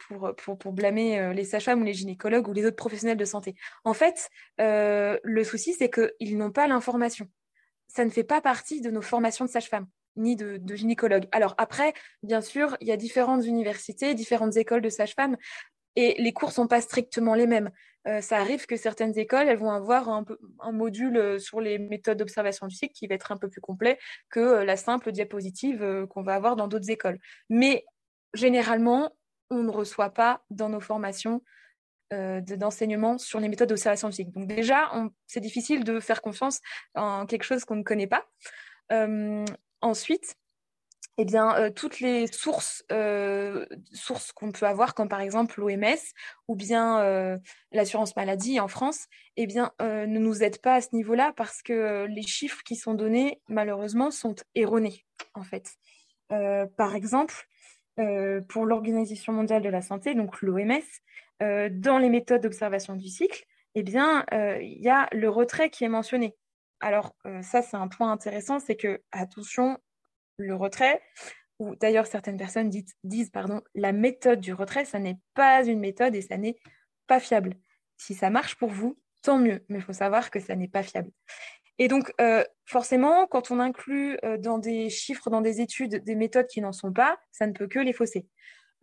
pour, 0.08 0.34
pour, 0.36 0.58
pour 0.58 0.72
blâmer 0.72 1.18
euh, 1.18 1.32
les 1.32 1.44
sages-femmes 1.44 1.82
ou 1.82 1.84
les 1.84 1.94
gynécologues 1.94 2.48
ou 2.48 2.52
les 2.52 2.64
autres 2.64 2.76
professionnels 2.76 3.16
de 3.16 3.24
santé. 3.24 3.54
En 3.84 3.94
fait, 3.94 4.28
euh, 4.60 5.18
le 5.22 5.44
souci, 5.44 5.74
c'est 5.74 5.90
qu'ils 5.90 6.36
n'ont 6.36 6.52
pas 6.52 6.66
l'information. 6.66 7.28
Ça 7.88 8.04
ne 8.04 8.10
fait 8.10 8.24
pas 8.24 8.40
partie 8.40 8.80
de 8.80 8.90
nos 8.90 9.02
formations 9.02 9.44
de 9.44 9.50
sages-femmes 9.50 9.86
ni 10.16 10.36
de, 10.36 10.60
gynécologues. 10.74 11.26
Alors 11.32 11.54
après, 11.56 11.94
bien 12.22 12.42
sûr, 12.42 12.76
il 12.80 12.88
y 12.88 12.92
a 12.92 12.98
différentes 12.98 13.46
universités, 13.46 14.14
différentes 14.14 14.56
écoles 14.58 14.82
de 14.82 14.90
sages-femmes 14.90 15.38
et 15.96 16.20
les 16.20 16.32
cours 16.34 16.52
sont 16.52 16.66
pas 16.66 16.82
strictement 16.82 17.34
les 17.34 17.46
mêmes. 17.46 17.70
Euh, 18.06 18.20
ça 18.20 18.36
arrive 18.36 18.66
que 18.66 18.76
certaines 18.76 19.18
écoles, 19.18 19.48
elles 19.48 19.58
vont 19.58 19.70
avoir 19.70 20.10
un 20.10 20.72
module 20.72 21.40
sur 21.40 21.62
les 21.62 21.78
méthodes 21.78 22.18
d'observation 22.18 22.66
du 22.66 22.74
cycle 22.74 22.92
qui 22.92 23.06
va 23.06 23.14
être 23.14 23.32
un 23.32 23.38
peu 23.38 23.48
plus 23.48 23.62
complet 23.62 23.98
que 24.28 24.62
la 24.62 24.76
simple 24.76 25.12
diapositive 25.12 26.06
qu'on 26.10 26.22
va 26.22 26.34
avoir 26.34 26.56
dans 26.56 26.68
d'autres 26.68 26.90
écoles. 26.90 27.18
Mais 27.48 27.86
généralement, 28.34 29.12
on 29.52 29.62
ne 29.62 29.70
reçoit 29.70 30.10
pas 30.10 30.42
dans 30.50 30.68
nos 30.68 30.80
formations 30.80 31.42
euh, 32.12 32.40
d'enseignement 32.42 33.16
sur 33.16 33.40
les 33.40 33.48
méthodes 33.48 33.70
d'observation 33.70 34.10
physique. 34.10 34.32
Donc 34.32 34.46
déjà, 34.46 34.90
c'est 35.26 35.40
difficile 35.40 35.82
de 35.82 35.98
faire 35.98 36.20
confiance 36.20 36.60
en 36.94 37.24
quelque 37.24 37.44
chose 37.44 37.64
qu'on 37.64 37.76
ne 37.76 37.82
connaît 37.82 38.06
pas. 38.06 38.26
Euh, 38.92 39.46
ensuite, 39.80 40.34
eh 41.16 41.24
bien, 41.24 41.56
euh, 41.56 41.70
toutes 41.70 42.00
les 42.00 42.26
sources, 42.26 42.84
qu'on 42.88 44.52
peut 44.52 44.66
avoir, 44.66 44.94
comme 44.94 45.08
par 45.08 45.20
exemple 45.20 45.58
l'OMS 45.58 45.96
ou 46.48 46.54
bien 46.54 47.38
l'assurance 47.70 48.14
maladie 48.14 48.60
en 48.60 48.68
France, 48.68 49.06
eh 49.36 49.46
bien, 49.46 49.72
ne 49.80 50.18
nous 50.18 50.42
aident 50.42 50.60
pas 50.60 50.74
à 50.74 50.80
ce 50.82 50.94
niveau-là 50.94 51.32
parce 51.34 51.62
que 51.62 52.06
les 52.10 52.22
chiffres 52.22 52.62
qui 52.62 52.76
sont 52.76 52.92
donnés, 52.92 53.40
malheureusement, 53.48 54.10
sont 54.10 54.34
erronés, 54.54 55.06
en 55.32 55.44
fait. 55.44 55.70
par 56.28 56.94
exemple, 56.94 57.48
pour 58.48 58.66
l'Organisation 58.66 59.32
mondiale 59.32 59.62
de 59.62 59.68
la 59.68 59.82
santé, 59.82 60.14
donc 60.14 60.40
l'OMS, 60.42 60.82
euh, 61.42 61.68
dans 61.70 61.98
les 61.98 62.08
méthodes 62.08 62.42
d'observation 62.42 62.96
du 62.96 63.08
cycle, 63.08 63.44
eh 63.74 63.82
bien, 63.82 64.24
euh, 64.32 64.58
il 64.62 64.80
y 64.80 64.88
a 64.88 65.08
le 65.12 65.28
retrait 65.28 65.70
qui 65.70 65.84
est 65.84 65.88
mentionné. 65.88 66.36
Alors, 66.80 67.14
ça, 67.42 67.62
c'est 67.62 67.76
un 67.76 67.86
point 67.86 68.10
intéressant, 68.10 68.58
c'est 68.58 68.74
que, 68.74 69.00
attention, 69.12 69.78
le 70.36 70.54
retrait, 70.56 71.00
ou 71.58 71.76
d'ailleurs 71.76 72.06
certaines 72.06 72.36
personnes 72.36 72.70
disent 73.04 73.30
pardon, 73.30 73.62
la 73.74 73.92
méthode 73.92 74.40
du 74.40 74.52
retrait, 74.52 74.84
ça 74.84 74.98
n'est 74.98 75.18
pas 75.34 75.64
une 75.64 75.78
méthode 75.78 76.14
et 76.16 76.22
ça 76.22 76.36
n'est 76.36 76.56
pas 77.06 77.20
fiable. 77.20 77.54
Si 77.98 78.14
ça 78.14 78.30
marche 78.30 78.56
pour 78.56 78.70
vous, 78.70 78.98
tant 79.22 79.38
mieux, 79.38 79.64
mais 79.68 79.78
il 79.78 79.82
faut 79.82 79.92
savoir 79.92 80.30
que 80.30 80.40
ça 80.40 80.56
n'est 80.56 80.68
pas 80.68 80.82
fiable. 80.82 81.10
Et 81.78 81.88
donc, 81.88 82.12
euh, 82.20 82.44
forcément, 82.66 83.26
quand 83.26 83.50
on 83.50 83.58
inclut 83.58 84.18
euh, 84.24 84.36
dans 84.36 84.58
des 84.58 84.90
chiffres, 84.90 85.30
dans 85.30 85.40
des 85.40 85.60
études, 85.60 86.02
des 86.04 86.14
méthodes 86.14 86.46
qui 86.46 86.60
n'en 86.60 86.72
sont 86.72 86.92
pas, 86.92 87.18
ça 87.30 87.46
ne 87.46 87.52
peut 87.52 87.66
que 87.66 87.78
les 87.78 87.92
fausser. 87.92 88.26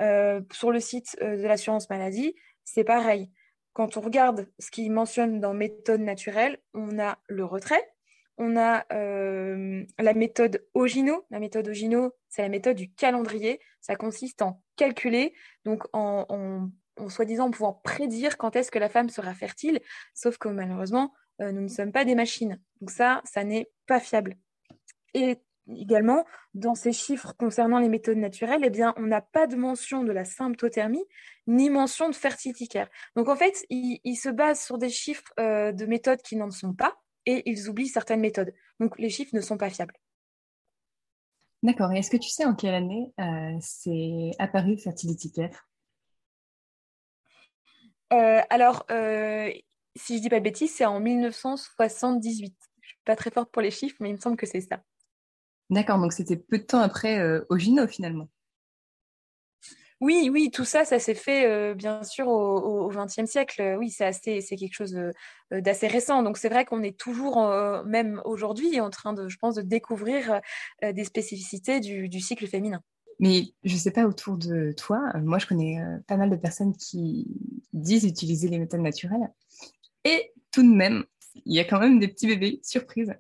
Euh, 0.02 0.42
sur 0.52 0.72
le 0.72 0.80
site 0.80 1.18
de 1.22 1.46
l'assurance 1.46 1.90
maladie, 1.90 2.36
c'est 2.64 2.84
pareil. 2.84 3.32
Quand 3.74 3.98
on 3.98 4.02
regarde 4.02 4.48
ce 4.60 4.72
qu'ils 4.72 4.92
mentionnent 4.92 5.40
dans 5.40 5.54
méthode 5.54 6.02
naturelle, 6.02 6.58
on 6.74 7.00
a 7.00 7.20
le 7.28 7.46
retrait, 7.46 7.90
on 8.38 8.58
a 8.58 8.86
la 8.90 10.14
méthode 10.14 10.66
Ogino. 10.74 11.26
La 11.30 11.40
méthode 11.40 11.68
Ogino, 11.68 12.14
c'est 12.30 12.42
la 12.42 12.50
méthode 12.50 12.78
du 12.78 12.92
calendrier. 12.94 13.60
Ça 13.82 13.96
consiste 13.96 14.42
en 14.42 14.62
calculer, 14.78 15.34
donc 15.66 15.84
en, 15.94 16.70
soi-disant 17.10 17.52
pouvant 17.52 17.74
prédire 17.74 18.38
quand 18.38 18.56
est-ce 18.56 18.72
que 18.72 18.80
la 18.80 18.90
femme 18.90 19.10
sera 19.10 19.34
fertile, 19.34 19.80
sauf 20.14 20.38
que 20.38 20.48
malheureusement, 20.50 21.14
nous 21.40 21.62
ne 21.62 21.68
sommes 21.68 21.92
pas 21.92 22.06
des 22.06 22.16
machines. 22.16 22.60
Donc 22.82 22.92
ça, 22.92 23.22
ça 23.26 23.44
n'est 23.44 23.70
pas 23.88 24.00
fiable. 24.00 24.36
Et 25.14 25.38
également, 25.76 26.26
dans 26.54 26.76
ces 26.76 26.92
chiffres 26.92 27.34
concernant 27.38 27.80
les 27.80 27.90
méthodes 27.90 28.18
naturelles, 28.18 28.62
eh 28.64 28.70
bien, 28.70 28.94
on 28.98 29.04
n'a 29.04 29.22
pas 29.22 29.48
de 29.48 29.56
mention 29.56 30.04
de 30.04 30.12
la 30.12 30.26
symptothermie, 30.26 31.04
ni 31.48 31.70
mention 31.70 32.10
de 32.10 32.16
fertilité 32.16 32.68
care. 32.68 32.90
Donc 33.16 33.30
en 33.30 33.36
fait, 33.36 33.66
ils, 33.70 34.16
se 34.16 34.30
basent 34.30 34.64
sur 34.64 34.78
des 34.78 34.90
chiffres 34.90 35.32
euh, 35.40 35.72
de 35.72 35.86
méthodes 35.86 36.22
qui 36.22 36.36
n'en 36.36 36.52
sont 36.52 36.74
pas, 36.74 36.96
et 37.26 37.50
ils 37.50 37.70
oublient 37.70 37.88
certaines 37.88 38.22
méthodes. 38.22 38.54
Donc 38.80 38.98
les 38.98 39.10
chiffres 39.10 39.36
ne 39.36 39.42
sont 39.42 39.58
pas 39.58 39.70
fiables. 39.70 39.96
D'accord. 41.62 41.92
Et 41.92 42.00
est-ce 42.00 42.10
que 42.10 42.18
tu 42.18 42.30
sais 42.30 42.46
en 42.46 42.56
quelle 42.56 42.74
année 42.74 43.12
euh, 43.20 43.58
c'est 43.60 44.32
apparu 44.40 44.78
Fertility 44.78 45.32
Care 45.32 45.68
Alors, 48.50 48.86
si 49.96 50.18
je 50.18 50.22
dis 50.22 50.30
pas 50.30 50.40
de 50.40 50.44
bêtises, 50.44 50.74
c'est 50.74 50.86
en 50.86 51.00
1978. 51.00 52.56
Pas 53.10 53.16
très 53.16 53.32
forte 53.32 53.52
pour 53.52 53.64
les 53.64 53.72
chiffres, 53.72 53.96
mais 54.02 54.10
il 54.10 54.14
me 54.14 54.20
semble 54.20 54.38
que 54.38 54.46
c'est 54.46 54.62
ça. 54.62 54.84
D'accord, 55.72 55.98
donc 55.98 56.14
c'était 56.14 56.38
peu 56.38 56.60
de 56.60 56.64
temps 56.64 56.80
après 56.80 57.18
euh, 57.18 57.44
Ogino 57.50 57.88
finalement. 57.88 58.30
Oui, 60.00 60.30
oui, 60.32 60.52
tout 60.52 60.64
ça, 60.64 60.86
ça 60.86 61.00
s'est 61.00 61.16
fait 61.16 61.48
euh, 61.48 61.74
bien 61.74 62.04
sûr 62.04 62.28
au 62.28 62.88
XXe 62.90 63.26
siècle. 63.26 63.78
Oui, 63.80 63.90
c'est 63.90 64.06
assez, 64.06 64.42
c'est 64.42 64.58
quelque 64.58 64.76
chose 64.76 64.96
euh, 64.96 65.60
d'assez 65.60 65.88
récent. 65.88 66.22
Donc 66.22 66.38
c'est 66.38 66.50
vrai 66.50 66.66
qu'on 66.66 66.84
est 66.84 67.00
toujours, 67.00 67.44
même 67.84 68.22
aujourd'hui, 68.26 68.80
en 68.80 68.92
train 68.92 69.14
de, 69.14 69.28
je 69.28 69.40
pense, 69.40 69.56
de 69.56 69.64
découvrir 69.64 70.40
des 70.84 71.04
spécificités 71.04 71.80
du, 71.80 72.20
cycle 72.20 72.46
féminin. 72.46 72.84
Mais 73.20 73.56
je 73.64 73.74
ne 73.74 73.80
sais 73.80 73.92
pas 73.92 74.06
autour 74.06 74.38
de 74.38 74.72
toi, 74.74 75.02
moi 75.16 75.40
je 75.40 75.48
connais 75.48 75.80
pas 76.06 76.16
mal 76.16 76.30
de 76.30 76.36
personnes 76.36 76.78
qui 76.78 77.26
disent 77.74 78.04
utiliser 78.04 78.50
les 78.50 78.60
méthodes 78.60 78.82
naturelles 78.82 79.34
et 80.04 80.32
tout 80.52 80.62
de 80.62 80.76
même, 80.76 81.06
il 81.36 81.54
y 81.54 81.60
a 81.60 81.64
quand 81.64 81.80
même 81.80 82.00
des 82.00 82.08
petits 82.08 82.28
bébés 82.28 82.60
surprises 82.64 83.14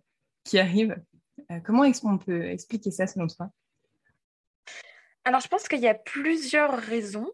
qui 0.43 0.59
arrivent. 0.59 0.97
Euh, 1.51 1.59
comment 1.63 1.83
on 2.03 2.17
peut 2.17 2.45
expliquer 2.45 2.91
ça 2.91 3.07
selon 3.07 3.27
toi? 3.27 3.49
Alors, 5.25 5.41
je 5.41 5.47
pense 5.47 5.67
qu'il 5.67 5.79
y 5.79 5.87
a 5.87 5.93
plusieurs 5.93 6.77
raisons. 6.77 7.29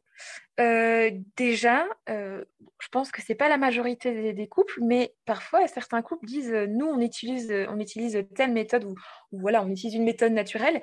Euh, 0.60 1.12
déjà, 1.36 1.86
euh, 2.10 2.44
je 2.80 2.88
pense 2.90 3.12
que 3.12 3.22
ce 3.22 3.32
n'est 3.32 3.38
pas 3.38 3.50
la 3.50 3.58
majorité 3.58 4.34
des, 4.34 4.48
couples, 4.48 4.80
mais 4.82 5.14
parfois 5.26 5.68
certains 5.68 6.02
couples 6.02 6.26
disent 6.26 6.54
nous 6.70 6.86
on 6.86 7.02
utilise 7.02 7.52
on 7.70 7.80
utilise 7.82 8.26
telle 8.34 8.54
méthode 8.54 8.86
ou, 8.86 8.96
voilà 9.34 9.62
on 9.62 9.70
utilise 9.70 9.96
une 9.96 10.06
méthode 10.06 10.32
naturelle, 10.32 10.82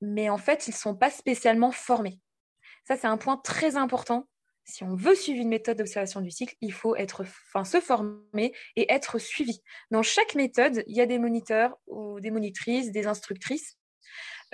mais 0.00 0.30
en 0.30 0.38
fait 0.38 0.66
ils 0.66 0.70
ne 0.70 0.76
sont 0.76 0.96
pas 0.96 1.10
spécialement 1.10 1.72
formés. 1.72 2.18
Ça 2.88 2.96
c'est 2.96 3.06
un 3.06 3.18
point 3.18 3.36
très 3.36 3.76
important 3.76 4.26
si 4.64 4.82
on 4.82 4.94
veut 4.94 5.14
suivre 5.14 5.40
une 5.40 5.48
méthode 5.48 5.78
d'observation 5.78 6.20
du 6.20 6.30
cycle, 6.30 6.56
il 6.60 6.72
faut 6.72 6.96
être, 6.96 7.22
enfin, 7.22 7.64
se 7.64 7.80
former 7.80 8.52
et 8.76 8.90
être 8.92 9.18
suivi. 9.18 9.60
Dans 9.90 10.02
chaque 10.02 10.34
méthode, 10.34 10.82
il 10.86 10.96
y 10.96 11.00
a 11.00 11.06
des 11.06 11.18
moniteurs 11.18 11.76
ou 11.86 12.20
des 12.20 12.30
monitrices, 12.30 12.90
des 12.90 13.06
instructrices. 13.06 13.78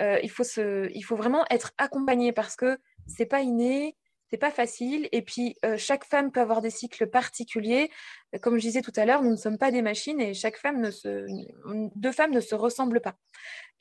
Euh, 0.01 0.19
il, 0.23 0.29
faut 0.29 0.43
se, 0.43 0.89
il 0.93 1.01
faut 1.01 1.15
vraiment 1.15 1.45
être 1.49 1.71
accompagné 1.77 2.31
parce 2.33 2.55
que 2.55 2.77
c'est 3.07 3.25
pas 3.25 3.41
inné, 3.41 3.95
c'est 4.31 4.37
pas 4.37 4.51
facile. 4.51 5.09
Et 5.11 5.21
puis, 5.21 5.57
euh, 5.65 5.77
chaque 5.77 6.05
femme 6.05 6.31
peut 6.31 6.39
avoir 6.39 6.61
des 6.61 6.69
cycles 6.69 7.07
particuliers. 7.07 7.91
Comme 8.41 8.55
je 8.57 8.61
disais 8.61 8.81
tout 8.81 8.93
à 8.95 9.05
l'heure, 9.05 9.23
nous 9.23 9.31
ne 9.31 9.35
sommes 9.35 9.57
pas 9.57 9.71
des 9.71 9.81
machines 9.81 10.21
et 10.21 10.33
chaque 10.33 10.57
femme 10.57 10.79
ne 10.79 10.89
se, 10.89 11.25
deux 11.95 12.11
pas. 13.01 13.15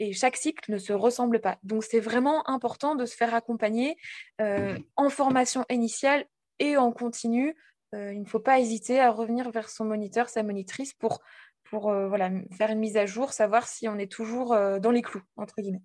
Et 0.00 0.12
chaque 0.12 0.36
cycle 0.36 0.72
ne 0.72 0.78
se 0.78 0.92
ressemble 0.92 1.40
pas. 1.40 1.58
Donc, 1.62 1.84
c'est 1.84 2.00
vraiment 2.00 2.48
important 2.50 2.96
de 2.96 3.06
se 3.06 3.14
faire 3.14 3.32
accompagner 3.34 3.96
euh, 4.40 4.76
en 4.96 5.08
formation 5.08 5.64
initiale 5.70 6.26
et 6.58 6.76
en 6.76 6.90
continu. 6.90 7.54
Euh, 7.94 8.12
il 8.12 8.20
ne 8.20 8.26
faut 8.26 8.40
pas 8.40 8.58
hésiter 8.58 8.98
à 8.98 9.10
revenir 9.10 9.50
vers 9.50 9.68
son 9.68 9.84
moniteur, 9.84 10.28
sa 10.28 10.42
monitrice 10.42 10.94
pour, 10.94 11.20
pour 11.62 11.92
voilà, 11.92 12.30
faire 12.58 12.70
une 12.70 12.80
mise 12.80 12.96
à 12.96 13.06
jour, 13.06 13.32
savoir 13.32 13.68
si 13.68 13.86
on 13.88 13.98
est 13.98 14.10
toujours 14.10 14.48
dans 14.80 14.90
les 14.90 15.02
clous, 15.02 15.22
entre 15.36 15.54
guillemets. 15.60 15.82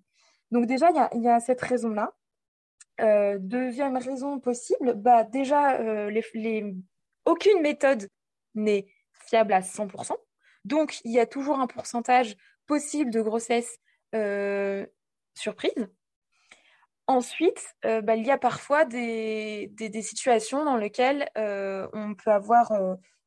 Donc 0.50 0.66
déjà, 0.66 0.90
il 1.14 1.22
y 1.22 1.28
a 1.28 1.38
cette 1.38 1.60
raison-là. 1.60 2.12
Euh, 3.00 3.36
deuxième 3.38 3.96
raison 3.96 4.40
possible, 4.40 4.94
bah 4.94 5.24
déjà, 5.24 5.78
euh, 5.80 6.10
aucune 7.24 7.60
méthode 7.60 8.08
n'est 8.54 8.86
fiable 9.26 9.52
à 9.52 9.60
100%. 9.60 10.16
Donc, 10.64 11.00
il 11.04 11.12
y 11.12 11.20
a 11.20 11.26
toujours 11.26 11.60
un 11.60 11.66
pourcentage 11.66 12.36
possible 12.66 13.10
de 13.10 13.20
grossesse 13.20 13.78
euh, 14.14 14.86
surprise. 15.34 15.88
Ensuite, 17.08 17.62
bah, 17.84 18.16
il 18.16 18.26
y 18.26 18.32
a 18.32 18.38
parfois 18.38 18.84
des, 18.84 19.68
des, 19.74 20.02
situations 20.02 20.64
dans 20.64 20.76
lesquelles 20.76 21.28
on 21.36 22.14
peut 22.16 22.32
avoir 22.32 22.72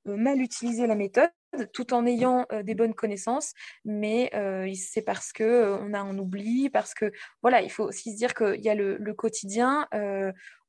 mal 0.05 0.41
utilisé 0.41 0.87
la 0.87 0.95
méthode 0.95 1.31
tout 1.73 1.93
en 1.93 2.05
ayant 2.05 2.45
euh, 2.51 2.63
des 2.63 2.75
bonnes 2.75 2.93
connaissances, 2.93 3.53
mais 3.85 4.29
euh, 4.33 4.71
c'est 4.75 5.01
parce 5.01 5.31
que 5.31 5.43
euh, 5.43 5.77
on 5.77 5.93
a 5.93 5.99
un 5.99 6.17
oubli, 6.17 6.69
parce 6.69 6.93
que 6.93 7.11
voilà, 7.41 7.61
il 7.61 7.71
faut 7.71 7.83
aussi 7.83 8.11
se 8.11 8.17
dire 8.17 8.33
qu'il 8.33 8.61
y 8.61 8.69
a 8.69 8.75
le, 8.75 9.13
quotidien, 9.13 9.87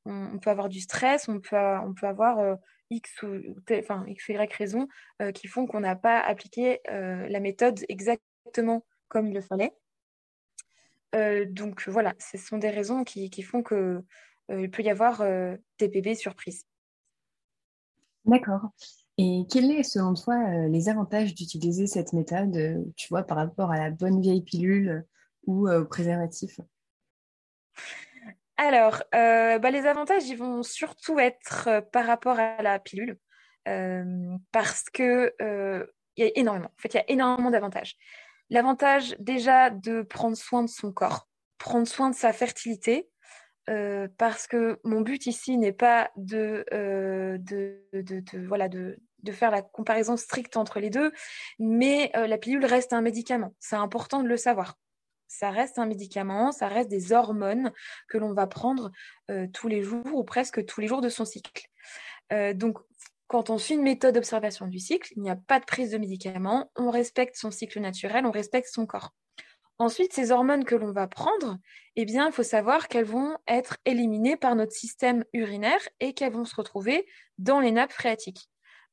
on, 0.05 0.39
peut 0.39 0.49
avoir 0.49 0.69
du 0.69 0.79
stress, 0.79 1.29
on 1.29 1.39
peut, 1.39 1.55
on 1.55 1.93
peut 1.93 2.07
avoir 2.07 2.57
X 2.89 3.21
ou 3.23 3.39
enfin 3.71 4.03
X 4.07 4.29
Y 4.29 4.53
raisons 4.53 4.87
qui 5.35 5.47
font 5.47 5.67
qu'on 5.67 5.81
n'a 5.81 5.95
pas 5.95 6.19
appliqué 6.19 6.81
la 6.87 7.39
méthode 7.39 7.79
exactement 7.87 8.83
comme 9.07 9.27
il 9.27 9.33
le 9.33 9.41
fallait. 9.41 9.71
donc 11.13 11.87
voilà, 11.87 12.13
ce 12.19 12.37
sont 12.37 12.57
des 12.57 12.71
raisons 12.71 13.03
qui, 13.03 13.29
qui 13.29 13.43
font 13.43 13.61
que 13.61 14.03
il 14.49 14.69
peut 14.71 14.83
y 14.83 14.89
avoir 14.89 15.23
des 15.77 15.87
bébés 15.87 16.15
surprises. 16.15 16.65
D'accord. 18.25 18.71
Et 19.23 19.45
quels 19.51 19.85
sont, 19.85 19.93
selon 19.99 20.13
toi, 20.15 20.35
euh, 20.35 20.67
les 20.67 20.89
avantages 20.89 21.35
d'utiliser 21.35 21.85
cette 21.85 22.11
méthode, 22.11 22.57
euh, 22.57 22.83
tu 22.95 23.07
vois, 23.09 23.21
par 23.21 23.37
rapport 23.37 23.71
à 23.71 23.77
la 23.77 23.91
bonne 23.91 24.19
vieille 24.19 24.41
pilule 24.41 25.05
ou 25.45 25.67
euh, 25.67 25.81
au 25.81 25.85
préservatif? 25.85 26.59
Alors, 28.57 29.03
bah, 29.11 29.69
les 29.69 29.85
avantages, 29.85 30.27
ils 30.27 30.37
vont 30.37 30.63
surtout 30.63 31.19
être 31.19 31.69
par 31.91 32.07
rapport 32.07 32.39
à 32.39 32.63
la 32.63 32.79
pilule, 32.79 33.17
parce 33.65 34.85
que 34.91 35.33
il 35.39 36.23
y 36.23 36.27
a 36.27 36.31
énormément. 36.35 36.67
En 36.67 36.81
fait, 36.81 36.93
il 36.93 36.97
y 36.97 36.99
a 36.99 37.09
énormément 37.09 37.49
d'avantages. 37.49 37.95
L'avantage 38.51 39.15
déjà 39.19 39.71
de 39.71 40.03
prendre 40.03 40.37
soin 40.37 40.61
de 40.61 40.69
son 40.69 40.91
corps, 40.91 41.27
prendre 41.57 41.87
soin 41.87 42.11
de 42.11 42.15
sa 42.15 42.33
fertilité, 42.33 43.09
parce 43.65 44.45
que 44.45 44.79
mon 44.83 45.01
but 45.01 45.25
ici 45.25 45.57
n'est 45.57 45.71
pas 45.71 46.11
voilà, 46.15 47.39
de, 48.69 48.99
faire 49.31 49.51
la 49.51 49.61
comparaison 49.61 50.17
stricte 50.17 50.57
entre 50.57 50.79
les 50.79 50.89
deux, 50.89 51.11
mais 51.59 52.11
euh, 52.15 52.27
la 52.27 52.37
pilule 52.37 52.65
reste 52.65 52.93
un 52.93 53.01
médicament. 53.01 53.53
C'est 53.59 53.75
important 53.75 54.23
de 54.23 54.27
le 54.27 54.37
savoir. 54.37 54.77
Ça 55.27 55.49
reste 55.49 55.79
un 55.79 55.85
médicament, 55.85 56.51
ça 56.51 56.67
reste 56.67 56.89
des 56.89 57.13
hormones 57.13 57.71
que 58.09 58.17
l'on 58.17 58.33
va 58.33 58.47
prendre 58.47 58.91
tous 59.53 59.69
les 59.69 59.81
jours 59.81 60.13
ou 60.13 60.25
presque 60.25 60.65
tous 60.65 60.81
les 60.81 60.87
jours 60.87 60.99
de 60.99 61.07
son 61.07 61.23
cycle. 61.23 61.69
donc, 62.55 62.79
quand 63.31 63.49
on 63.49 63.57
suit 63.57 63.75
une 63.75 63.83
méthode 63.83 64.15
d'observation 64.15 64.67
du 64.67 64.77
cycle, 64.77 65.13
il 65.15 65.21
n'y 65.21 65.29
a 65.29 65.37
pas 65.37 65.61
de 65.61 65.63
prise 65.63 65.91
de 65.91 65.97
médicament, 65.97 66.69
on 66.75 66.91
respecte 66.91 67.37
son 67.37 67.49
cycle 67.49 67.79
naturel, 67.79 68.25
on 68.25 68.31
respecte 68.31 68.67
son 68.67 68.85
corps. 68.85 69.13
Ensuite, 69.81 70.11
ces 70.11 70.31
hormones 70.31 70.65
que 70.65 70.75
l'on 70.75 70.91
va 70.91 71.07
prendre, 71.07 71.57
eh 71.95 72.03
bien, 72.03 72.27
il 72.27 72.33
faut 72.33 72.43
savoir 72.43 72.89
qu'elles 72.89 73.05
vont 73.05 73.37
être 73.47 73.77
éliminées 73.85 74.35
par 74.35 74.53
notre 74.55 74.73
système 74.73 75.23
urinaire 75.31 75.79
et 76.01 76.13
qu'elles 76.13 76.33
vont 76.33 76.43
se 76.43 76.55
retrouver 76.55 77.07
dans 77.39 77.61
les 77.61 77.71
nappes 77.71 77.93
phréatiques. 77.93 78.50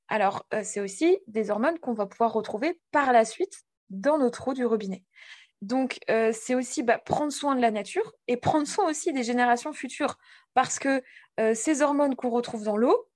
Alors, 0.09 0.47
euh, 0.55 0.62
c'est 0.65 0.81
aussi 0.81 1.19
des 1.27 1.50
hormones 1.50 1.79
qu'on 1.79 1.93
va 1.93 2.07
pouvoir 2.07 2.33
retrouver 2.33 2.81
par 2.91 3.12
la 3.12 3.25
suite 3.25 3.62
dans 3.91 4.19
notre 4.19 4.49
eau 4.49 4.55
du 4.55 4.65
robinet. 4.65 5.05
Donc, 5.61 5.99
euh, 6.09 6.33
c'est 6.33 6.55
aussi 6.55 6.83
bah, 6.83 6.99
prendre 6.99 7.33
soin 7.33 7.55
de 7.55 7.61
la 7.61 7.71
nature 7.71 8.12
et 8.27 8.37
prendre 8.37 8.67
soin 8.67 8.88
aussi 8.88 9.12
des 9.12 9.23
générations 9.23 9.73
futures, 9.73 10.17
parce 10.55 10.79
que 10.79 11.03
euh, 11.41 11.55
ces 11.55 11.83
hormones 11.83 12.15
qu'on 12.15 12.31
retrouve 12.31 12.65
dans 12.65 12.77
l'eau, 12.77 13.09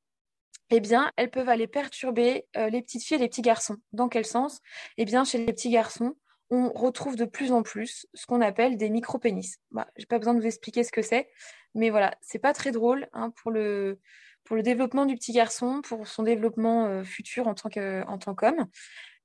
eh 0.70 0.80
bien, 0.80 1.12
elles 1.16 1.30
peuvent 1.30 1.50
aller 1.50 1.66
perturber 1.66 2.46
les 2.54 2.80
petites 2.80 3.02
filles 3.02 3.16
et 3.16 3.20
les 3.20 3.28
petits 3.28 3.42
garçons. 3.42 3.76
Dans 3.92 4.08
quel 4.08 4.24
sens? 4.24 4.60
Eh 4.96 5.04
bien, 5.04 5.22
chez 5.22 5.36
les 5.36 5.52
petits 5.52 5.68
garçons, 5.68 6.16
on 6.48 6.70
retrouve 6.70 7.14
de 7.16 7.26
plus 7.26 7.52
en 7.52 7.62
plus 7.62 8.06
ce 8.14 8.24
qu'on 8.24 8.40
appelle 8.40 8.78
des 8.78 8.88
micro-pénis. 8.88 9.58
Bah, 9.70 9.86
Je 9.96 10.02
n'ai 10.02 10.06
pas 10.06 10.18
besoin 10.18 10.32
de 10.32 10.40
vous 10.40 10.46
expliquer 10.46 10.82
ce 10.82 10.90
que 10.90 11.02
c'est, 11.02 11.28
mais 11.74 11.90
voilà, 11.90 12.14
c'est 12.22 12.38
pas 12.38 12.54
très 12.54 12.70
drôle 12.70 13.06
hein, 13.12 13.30
pour, 13.30 13.50
le, 13.50 14.00
pour 14.44 14.56
le 14.56 14.62
développement 14.62 15.06
du 15.06 15.14
petit 15.14 15.32
garçon, 15.32 15.82
pour 15.82 16.06
son 16.06 16.22
développement 16.22 16.86
euh, 16.86 17.04
futur 17.04 17.46
en 17.46 17.54
tant 17.54 18.34
qu'homme. 18.34 18.66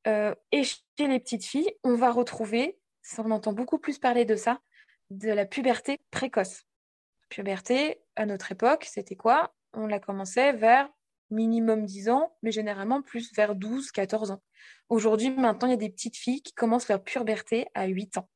Euh, 0.08 0.34
et 0.52 0.64
chez 0.64 0.80
les 1.00 1.20
petites 1.20 1.46
filles, 1.46 1.72
on 1.84 1.96
va 1.96 2.12
retrouver, 2.12 2.80
on 3.18 3.32
entend 3.32 3.54
beaucoup 3.54 3.78
plus 3.78 3.98
parler 3.98 4.26
de 4.26 4.36
ça, 4.36 4.60
de 5.10 5.30
la 5.30 5.46
puberté 5.46 6.00
précoce. 6.12 6.64
Puberté, 7.30 8.02
à 8.16 8.26
notre 8.26 8.52
époque, 8.52 8.86
c'était 8.90 9.16
quoi? 9.16 9.54
On 9.74 9.88
la 9.88 10.00
commençait 10.00 10.54
vers 10.54 10.90
minimum 11.30 11.86
10 11.86 12.10
ans, 12.10 12.38
mais 12.42 12.52
généralement 12.52 13.02
plus 13.02 13.34
vers 13.34 13.56
12, 13.56 13.92
14 13.92 14.32
ans. 14.32 14.42
Aujourd'hui, 14.88 15.30
maintenant, 15.30 15.68
il 15.68 15.72
y 15.72 15.74
a 15.74 15.78
des 15.78 15.90
petites 15.90 16.16
filles 16.16 16.42
qui 16.42 16.54
commencent 16.54 16.88
leur 16.88 17.04
puberté 17.04 17.68
à 17.74 17.86
8 17.86 18.18
ans. 18.18 18.30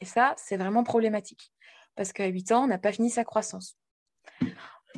Et 0.00 0.06
ça, 0.06 0.34
c'est 0.38 0.56
vraiment 0.56 0.84
problématique, 0.84 1.52
parce 1.94 2.12
qu'à 2.12 2.26
8 2.26 2.52
ans, 2.52 2.64
on 2.64 2.68
n'a 2.68 2.78
pas 2.78 2.92
fini 2.92 3.10
sa 3.10 3.24
croissance. 3.24 3.76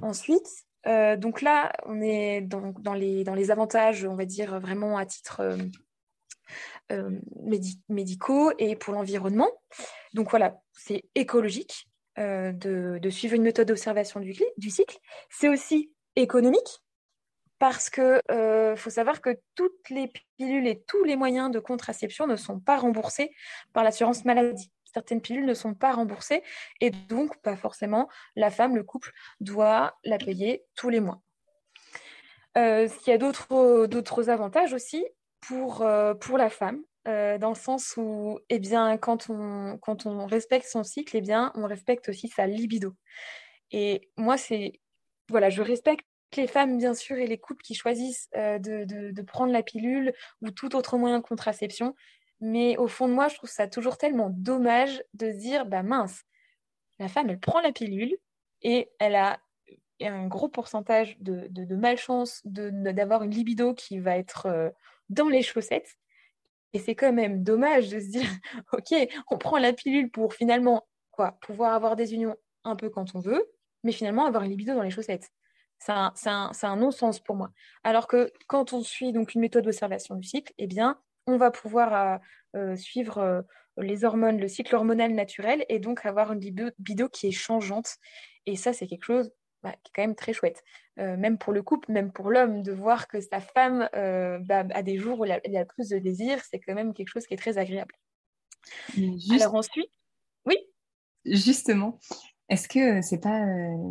Ensuite, 0.03 0.47
euh, 0.87 1.17
donc 1.17 1.43
là, 1.43 1.73
on 1.87 2.01
est 2.01 2.41
dans, 2.41 2.95
les, 2.95 3.51
avantages, 3.51 4.05
on 4.05 4.15
va 4.15 4.25
dire 4.25 4.59
vraiment 4.61 4.97
à 4.97 5.07
titre 5.07 5.41
euh, 5.41 5.57
euh, 6.93 7.21
médicaux 7.89 8.53
et 8.59 8.77
pour 8.77 8.95
l'environnement. 8.95 9.51
Donc 10.15 10.31
voilà, 10.31 10.61
c'est 10.73 11.05
écologique 11.15 11.87
de, 12.17 13.11
suivre 13.11 13.35
une 13.35 13.43
méthode 13.43 13.69
d'observation 13.69 14.21
du, 14.21 14.35
du, 14.59 14.71
cycle. 14.71 14.99
C'est 15.31 15.49
aussi 15.49 15.91
économique 16.17 16.83
parce 17.59 17.89
que 17.89 18.21
faut 18.77 18.91
savoir 18.91 19.23
que 19.23 19.39
toutes 19.55 19.89
les 19.89 20.13
pilules 20.37 20.67
et 20.67 20.83
tous 20.87 21.03
les 21.05 21.17
moyens 21.17 21.51
de 21.51 21.59
contraception 21.61 22.27
ne 22.27 22.37
sont 22.37 22.61
pas 22.61 22.77
remboursés 22.77 23.31
par 23.73 23.85
l'assurance 23.85 24.25
maladie. 24.25 24.71
Certaines 24.93 25.21
pilules 25.21 25.47
ne 25.47 25.55
sont 25.55 25.75
pas 25.75 25.93
remboursées 25.93 26.43
et 26.81 26.91
donc 26.91 27.41
pas 27.43 27.57
forcément 27.57 28.09
la 28.37 28.51
femme, 28.51 28.77
le 28.77 28.83
couple 28.83 29.13
doit 29.41 29.99
la 30.05 30.19
payer 30.19 30.65
tous 30.75 30.89
les 30.89 31.01
mois. 31.01 31.21
Euh, 32.59 32.89
il 33.07 33.11
y 33.11 33.13
a 33.13 33.19
d'autres 33.19 34.31
avantages 34.31 34.73
aussi 34.73 35.07
pour, 35.41 35.83
euh, 35.83 36.15
la 36.37 36.51
femme, 36.51 36.83
euh, 37.09 37.39
dans 37.39 37.51
le 37.51 37.55
sens 37.55 37.95
où 37.97 38.39
eh 38.49 38.59
bien, 38.59 38.97
quand, 38.99 39.31
on, 39.31 39.79
quand 39.79 40.07
on 40.07 40.27
respecte 40.27 40.67
son 40.67 40.83
cycle, 40.83 41.17
eh 41.17 41.21
bien, 41.21 41.53
on 41.55 41.67
respecte 41.67 42.09
aussi 42.09 42.29
sa 42.29 42.47
libido. 42.47 42.95
Et 43.71 44.11
moi, 44.17 44.37
c'est 44.37 44.81
voilà, 45.29 45.49
je 45.49 45.63
respecte 45.63 46.05
les 46.37 46.47
femmes, 46.47 46.79
bien 46.79 46.95
sûr, 46.95 47.17
et 47.17 47.27
les 47.27 47.39
couples 47.39 47.63
qui 47.63 47.75
choisissent 47.75 48.29
euh, 48.37 48.59
de, 48.59 49.23
prendre 49.23 49.53
la 49.53 49.63
pilule 49.63 50.13
ou 50.43 50.51
tout 50.51 50.77
autre 50.77 50.99
moyen 50.99 51.19
de 51.19 51.25
contraception. 51.25 51.95
Mais 52.41 52.77
au 52.77 52.89
fond 52.89 53.09
de 53.09 53.13
moi, 53.13 53.29
je 53.29 53.37
trouve 53.37 53.51
ça 53.51 53.69
toujours 53.69 53.99
tellement 53.99 54.31
dommage 54.31 55.03
de 55.15 55.31
se 55.31 55.37
dire, 55.37 55.67
bah 55.67 55.83
mince, 55.83 56.23
la 56.99 57.09
femme, 57.09 57.31
elle 57.31 57.41
prend 57.41 57.61
la 57.61 57.73
pilule 57.73 58.17
et 58.63 58.91
elle 58.99 59.15
a 59.15 59.41
un 60.01 60.27
gros 60.27 60.49
pourcentage 60.49 61.19
de, 61.21 61.75
malchance 61.75 62.41
d'avoir 62.45 63.23
une 63.23 63.33
libido 63.33 63.75
qui 63.75 63.99
va 63.99 64.17
être 64.17 64.47
euh, 64.47 64.71
dans 65.09 65.29
les 65.29 65.43
chaussettes. 65.43 65.97
Et 66.73 66.79
c'est 66.79 66.95
quand 66.95 67.13
même 67.13 67.43
dommage 67.43 67.89
de 67.89 68.01
se 68.01 68.09
dire, 68.09 68.29
ok, 68.73 68.95
on 69.31 69.39
prend 69.39 69.59
la 69.59 69.73
pilule 69.73 70.11
pour 70.11 70.35
finalement 70.35 70.87
quoi, 71.11 71.33
pouvoir 71.43 71.75
avoir 71.75 71.97
des 71.97 72.15
unions 72.15 72.37
un 72.65 72.77
peu 72.77 72.89
quand 72.91 73.15
on 73.15 73.21
veut, 73.21 73.51
mais 73.85 73.93
finalement 73.93 74.27
avoir 74.27 74.45
une 74.45 74.51
libido 74.51 74.75
dans 74.75 74.83
les 74.83 74.91
chaussettes. 74.91 75.29
C'est 75.79 75.93
un, 75.93 76.77
non-sens 76.77 77.21
pour 77.21 77.37
moi. 77.37 77.51
Alors 77.85 78.07
que 78.07 78.31
quand 78.47 78.75
on 78.75 78.83
suit 78.83 79.13
donc 79.13 79.35
une 79.35 79.41
méthode 79.41 79.65
d'observation 79.65 80.15
du 80.15 80.29
cycle, 80.29 80.53
eh 80.59 80.67
bien, 80.67 81.01
on 81.27 81.37
va 81.37 81.51
pouvoir 81.51 81.95
euh, 81.95 82.19
euh, 82.57 82.77
suivre 82.77 83.19
euh, 83.19 83.43
les 83.79 84.05
hormones, 84.05 84.39
le 84.39 84.49
cycle 84.49 84.75
hormonal 84.75 85.15
naturel, 85.15 85.65
et 85.69 85.79
donc 85.79 86.05
avoir 86.05 86.33
une 86.33 86.41
libido 86.41 87.09
qui 87.09 87.29
est 87.29 87.33
changeante. 87.33 87.97
Et 88.47 88.57
ça, 88.57 88.73
c'est 88.73 88.87
quelque 88.87 89.05
chose 89.05 89.31
bah, 89.63 89.73
qui 89.83 89.91
est 89.91 89.93
quand 89.95 90.03
même 90.03 90.17
très 90.17 90.33
chouette. 90.33 90.63
même 90.97 91.39
pour 91.39 91.53
le 91.53 91.63
couple, 91.63 91.93
même 91.93 92.13
pour 92.13 92.31
l'homme, 92.31 92.63
de 92.63 92.73
voir 92.73 93.09
que 93.09 93.21
sa 93.21 93.41
femme 93.41 93.89
bah, 93.93 94.65
a 94.71 94.83
des 94.83 94.99
jours 94.99 95.21
où 95.21 95.25
il 95.25 95.33
a, 95.33 95.41
a 95.61 95.65
plus 95.65 95.89
de 95.89 95.99
désir, 95.99 96.43
c'est 96.51 96.59
quand 96.59 96.75
même 96.75 96.95
quelque 96.95 97.09
chose 97.09 97.27
qui 97.27 97.35
est 97.35 97.39
très 97.39 97.59
agréable. 97.59 97.95
Alors 99.31 99.55
ensuite, 99.55 99.91
oui 100.47 100.57
Justement, 101.25 101.99
est-ce 102.49 102.69
que 102.69 103.03
c'est 103.03 103.21
pas 103.21 103.39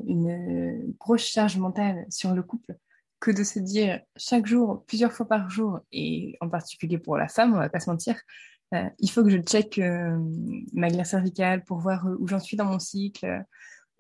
une 0.08 0.94
grosse 1.00 1.26
charge 1.26 1.58
mentale 1.58 2.06
sur 2.10 2.34
le 2.34 2.44
couple? 2.44 2.76
Que 3.20 3.32
de 3.32 3.44
se 3.44 3.60
dire 3.60 4.02
chaque 4.16 4.46
jour, 4.46 4.84
plusieurs 4.86 5.12
fois 5.12 5.28
par 5.28 5.50
jour, 5.50 5.80
et 5.92 6.38
en 6.42 6.50
particulier 6.50 6.98
pour 6.98 7.18
la 7.18 7.28
femme, 7.28 7.54
on 7.54 7.58
va 7.58 7.70
pas 7.70 7.80
se 7.80 7.90
mentir, 7.90 8.16
euh, 8.74 8.90
il 9.00 9.10
faut 9.10 9.24
que 9.24 9.30
je 9.30 9.40
check 9.40 9.80
euh, 9.80 10.18
ma 10.74 10.90
glaire 10.90 11.06
cervicale 11.06 11.64
pour 11.64 11.80
voir 11.80 12.06
où 12.20 12.28
j'en 12.28 12.40
suis 12.40 12.56
dans 12.56 12.66
mon 12.66 12.80
cycle, 12.80 13.44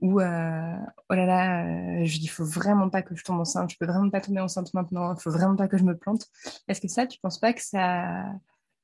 ou 0.02 0.22
oh 0.22 0.24
là 0.24 1.26
là, 1.26 2.06
je 2.06 2.20
il 2.20 2.28
faut 2.28 2.46
vraiment 2.46 2.90
pas 2.90 3.02
que 3.02 3.16
je 3.16 3.24
tombe 3.24 3.40
enceinte, 3.40 3.72
je 3.72 3.78
peux 3.78 3.86
vraiment 3.86 4.10
pas 4.10 4.22
tomber 4.22 4.40
enceinte 4.40 4.74
maintenant, 4.74 5.14
il 5.14 5.22
faut 5.22 5.32
vraiment 5.32 5.58
pas 5.58 5.68
que 5.68 5.78
je 5.78 5.84
me 5.84 5.98
plante. 5.98 6.26
Est-ce 6.70 6.80
que 6.80 6.88
ça, 6.88 7.06
tu 7.06 7.20
penses 7.20 7.40
pas 7.40 7.52
que 7.52 7.62
ça 7.62 8.26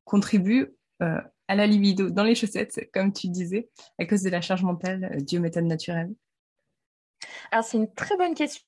contribue 0.04 0.68
à 1.48 1.56
la 1.56 1.68
libido 1.68 2.10
dans 2.10 2.24
les 2.24 2.36
chaussettes, 2.36 2.90
comme 2.94 3.14
tu 3.14 3.28
disais, 3.28 3.70
à 4.00 4.06
cause 4.06 4.24
de 4.24 4.30
la 4.30 4.42
charge 4.42 4.64
mentale 4.64 5.12
euh, 5.14 5.22
due 5.22 5.38
aux 5.38 5.42
méthodes 5.42 5.66
naturelles 5.66 6.14
Alors, 7.52 7.66
c'est 7.66 7.78
une 7.78 7.94
très 7.94 8.18
bonne 8.18 8.34
question. 8.34 8.64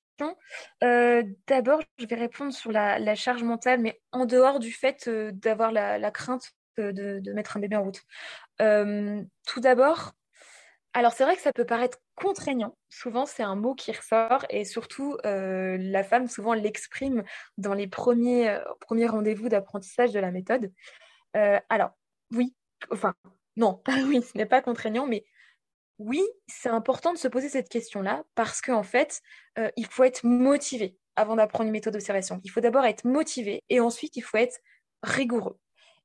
Euh, 0.84 1.24
d'abord, 1.48 1.82
je 1.98 2.06
vais 2.06 2.16
répondre 2.16 2.54
sur 2.54 2.72
la, 2.72 3.16
charge 3.16 3.44
mentale, 3.44 3.80
mais 3.80 4.02
en 4.12 4.26
dehors 4.26 4.60
du 4.60 4.72
fait 4.72 5.08
euh, 5.08 5.32
d'avoir 5.34 5.72
la, 5.72 6.12
crainte 6.12 6.52
de, 6.78 7.22
mettre 7.34 7.58
un 7.58 7.60
bébé 7.60 7.76
en 7.76 7.84
route. 7.84 8.02
tout 8.60 9.60
d'abord, 9.60 10.14
alors 10.94 11.12
c'est 11.14 11.24
vrai 11.24 11.36
que 11.36 11.42
ça 11.42 11.54
peut 11.54 11.66
paraître 11.66 12.00
contraignant. 12.16 12.78
Souvent, 12.90 13.26
c'est 13.26 13.44
un 13.44 13.56
mot 13.56 13.76
qui 13.76 13.92
ressort 13.92 14.46
et 14.50 14.66
surtout, 14.66 15.18
la 15.24 16.04
femme 16.04 16.28
souvent 16.28 16.54
l'exprime 16.54 17.24
dans 17.58 17.74
les 17.74 17.88
premiers, 17.88 18.60
premiers 18.82 19.08
rendez-vous 19.08 19.50
d'apprentissage 19.50 20.12
de 20.12 20.20
la 20.20 20.32
méthode. 20.32 20.72
alors, 21.34 21.92
oui, 22.32 22.56
enfin, 22.92 23.14
non, 23.56 23.82
oui, 24.08 24.22
ce 24.22 24.38
n'est 24.38 24.46
pas 24.46 24.62
contraignant, 24.62 25.08
mais 25.08 25.26
oui, 26.00 26.24
c'est 26.48 26.70
important 26.70 27.12
de 27.14 27.18
se 27.18 27.28
poser 27.28 27.50
cette 27.50 27.70
question-là 27.70 28.24
parce 28.36 28.62
qu'en 28.62 28.84
fait, 28.84 29.22
euh, 29.58 29.70
il 29.78 29.88
faut 29.88 30.04
être 30.04 30.24
motivé 30.24 30.98
avant 31.16 31.36
d'apprendre 31.36 31.66
une 31.66 31.72
méthode 31.72 31.94
d'observation. 31.94 32.40
Il 32.44 32.52
faut 32.52 32.62
d'abord 32.62 32.86
être 32.86 33.06
motivé 33.06 33.64
et 33.70 33.80
ensuite, 33.80 34.16
il 34.16 34.22
faut 34.22 34.38
être 34.38 34.60
rigoureux. 35.02 35.60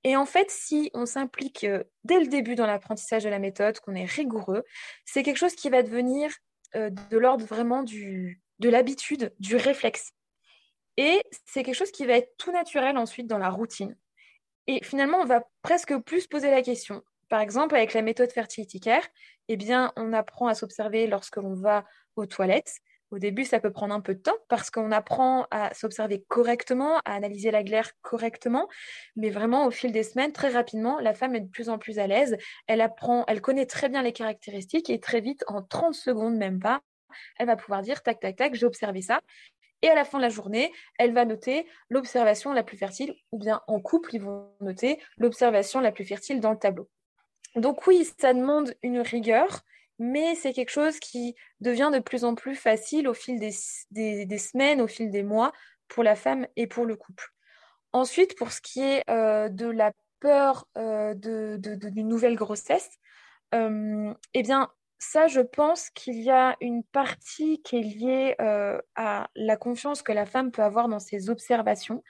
Et 0.05 0.17
en 0.17 0.27
fait, 0.27 0.51
si 0.51 0.91
on 0.95 1.07
s'implique 1.07 1.65
euh, 1.65 1.85
dès 2.05 2.19
le 2.19 2.27
début 2.27 2.55
dans 2.55 2.67
l'apprentissage 2.67 3.25
de 3.25 3.29
la 3.29 3.39
méthode, 3.39 3.79
qu'on 3.81 3.95
est 3.95 4.05
rigoureux, 4.05 4.65
c'est 5.05 5.23
quelque 5.23 5.37
chose 5.37 5.55
qui 5.55 5.69
va 5.69 5.83
devenir 5.83 6.33
euh, 6.75 6.91
de 7.11 7.19
l'ordre 7.19 7.45
vraiment 7.45 7.83
du, 7.83 8.41
de 8.59 8.69
l'habitude, 8.69 9.35
du 9.39 9.57
réflexe. 9.57 10.13
Et 10.97 11.23
c'est 11.47 11.63
quelque 11.63 11.77
chose 11.77 11.93
qui 11.93 12.07
va 12.07 12.15
être 12.15 12.35
tout 12.39 12.53
naturel 12.53 12.97
ensuite 12.97 13.27
dans 13.27 13.39
la 13.39 13.51
routine. 13.51 13.97
Et 14.67 14.83
finalement, 14.83 15.19
on 15.19 15.25
va 15.25 15.45
presque 15.63 15.97
plus 15.99 16.27
poser 16.27 16.51
la 16.51 16.63
question. 16.63 17.03
Par 17.29 17.41
exemple, 17.41 17.75
avec 17.77 17.95
la 17.95 18.03
méthode 18.03 18.31
Fertility 18.31 18.81
Care, 18.81 19.07
eh 19.49 19.57
bien, 19.57 19.93
on 19.97 20.13
apprend 20.13 20.47
à 20.47 20.55
s'observer 20.55 21.07
lorsque 21.07 21.37
l'on 21.37 21.55
va 21.55 21.85
aux 22.17 22.27
toilettes. 22.27 22.81
Au 23.11 23.19
début, 23.19 23.45
ça 23.45 23.61
peut 23.61 23.71
prendre 23.71 23.95
un 23.95 24.01
peu 24.01 24.15
de 24.15 24.21
temps 24.21 24.37
parce 24.49 24.71
qu'on 24.71 24.91
apprend 24.91 25.47
à 25.51 25.75
s'observer 25.75 26.25
correctement, 26.29 26.97
à 27.05 27.15
analyser 27.15 27.51
la 27.51 27.63
glaire 27.63 27.91
correctement. 28.01 28.69
Mais 29.17 29.29
vraiment, 29.29 29.67
au 29.67 29.71
fil 29.71 29.93
des 29.93 30.03
semaines, 30.03 30.33
très 30.33 30.49
rapidement, 30.49 30.99
la 30.99 31.13
femme 31.13 31.35
est 31.35 31.41
de 31.41 31.51
plus 31.51 31.69
en 31.69 31.79
plus 31.79 31.99
à 31.99 32.07
l'aise. 32.07 32.39
Elle 32.69 32.81
apprend, 32.81 33.25
elle 33.29 33.43
connaît 33.43 33.67
très 33.67 33.91
bien 33.91 34.03
les 34.03 34.15
caractéristiques 34.15 34.89
et 34.89 34.99
très 34.99 35.21
vite, 35.21 35.45
en 35.47 35.63
30 35.63 35.95
secondes, 35.95 36.37
même 36.37 36.59
pas, 36.59 36.81
elle 37.39 37.47
va 37.47 37.57
pouvoir 37.57 37.83
dire 37.83 38.03
tac, 38.03 38.21
tac, 38.21 38.37
tac, 38.37 38.55
j'ai 38.55 38.67
observé 38.67 39.03
ça. 39.03 39.21
Et 39.83 39.89
à 39.89 39.95
la 39.95 40.05
fin 40.05 40.19
de 40.19 40.23
la 40.23 40.29
journée, 40.29 40.73
elle 40.99 41.13
va 41.13 41.25
noter 41.25 41.67
l'observation 41.91 42.53
la 42.53 42.63
plus 42.63 42.77
fertile, 42.77 43.15
ou 43.33 43.39
bien 43.39 43.61
en 43.67 43.81
couple, 43.81 44.15
ils 44.15 44.23
vont 44.23 44.55
noter 44.61 45.01
l'observation 45.19 45.81
la 45.81 45.93
plus 45.93 46.05
fertile 46.05 46.41
dans 46.41 46.53
le 46.53 46.59
tableau. 46.59 46.89
Donc 47.57 47.87
oui, 47.87 48.09
ça 48.19 48.33
demande 48.33 48.75
une 48.83 49.01
rigueur, 49.01 49.63
mais 49.99 50.35
c'est 50.35 50.53
quelque 50.53 50.71
chose 50.71 50.99
qui 50.99 51.35
devient 51.61 51.91
de 51.93 51.99
plus 51.99 52.25
en 52.25 52.35
plus 52.35 52.55
facile 52.55 53.09
au 53.09 53.15
fil 53.15 53.39
des, 53.39 53.51
semaines, 54.39 54.81
au 54.81 54.89
fil 54.89 55.11
des 55.11 55.23
mois, 55.23 55.53
pour 55.89 56.03
la 56.03 56.17
femme 56.17 56.47
et 56.57 56.67
pour 56.67 56.87
le 56.87 56.97
couple. 56.97 57.31
Ensuite, 57.93 58.37
pour 58.37 58.53
ce 58.53 58.63
qui 58.63 58.81
est 58.81 59.09
euh, 59.11 59.49
de 59.51 59.67
la 59.67 59.93
peur 60.21 60.67
euh, 60.79 61.15
d'une 61.15 62.09
nouvelle 62.09 62.37
grossesse, 62.37 62.91
euh, 63.55 64.15
eh 64.33 64.43
bien, 64.43 64.71
ça, 64.99 65.27
je 65.27 65.41
pense 65.41 65.91
qu'il 65.91 66.23
y 66.23 66.31
a 66.31 66.57
une 66.61 66.85
partie 66.85 67.61
qui 67.63 67.77
est 67.77 67.83
liée 67.83 68.37
à 68.95 69.29
la 69.35 69.57
confiance 69.57 70.03
que 70.03 70.13
la 70.13 70.27
femme 70.27 70.53
peut 70.53 70.63
avoir 70.63 70.89
dans 70.89 71.01
ses 71.01 71.29
observations. 71.29 72.03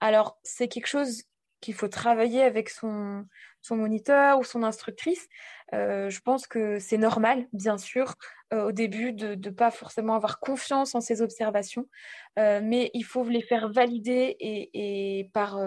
Alors, 0.00 0.38
c'est 0.44 0.68
quelque 0.68 0.86
chose 0.86 1.24
qu'il 1.60 1.74
faut 1.74 1.88
travailler 1.88 2.42
avec 2.42 2.68
son, 2.68 3.26
son 3.64 3.76
moniteur 3.76 4.38
ou 4.38 4.44
son 4.44 4.62
instructrice. 4.62 5.26
Euh, 5.72 6.10
je 6.10 6.20
pense 6.20 6.46
que 6.46 6.78
c'est 6.78 6.98
normal, 6.98 7.48
bien 7.52 7.78
sûr, 7.78 8.14
euh, 8.52 8.66
au 8.66 8.72
début 8.72 9.12
de 9.12 9.34
ne 9.34 9.54
pas 9.54 9.70
forcément 9.70 10.14
avoir 10.14 10.38
confiance 10.38 10.94
en 10.94 11.00
ses 11.00 11.22
observations, 11.22 11.88
mais 12.36 12.90
il 12.94 13.04
faut 13.04 13.24
les 13.24 13.42
faire 13.42 13.72
valider 13.72 14.36
et, 14.38 15.30
par 15.32 15.58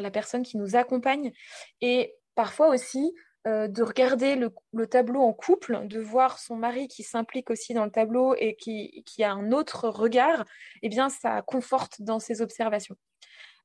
la 0.00 0.10
personne 0.10 0.42
qui 0.42 0.58
nous 0.58 0.76
accompagne. 0.76 1.32
Et 1.80 2.14
parfois 2.34 2.68
aussi, 2.68 3.14
de 3.46 3.82
regarder 3.82 4.34
le, 4.34 4.86
tableau 4.86 5.22
en 5.22 5.32
couple, 5.32 5.86
de 5.86 6.00
voir 6.00 6.38
son 6.38 6.56
mari 6.56 6.88
qui 6.88 7.04
s'implique 7.04 7.48
aussi 7.50 7.74
dans 7.74 7.84
le 7.84 7.92
tableau 7.92 8.34
et 8.34 8.56
qui, 8.56 9.02
qui, 9.06 9.22
a 9.22 9.32
un 9.32 9.52
autre 9.52 9.88
regard, 9.88 10.44
eh 10.82 10.88
bien, 10.88 11.08
ça 11.08 11.42
conforte 11.42 12.02
dans 12.02 12.18
ses 12.18 12.42
observations. 12.42 12.96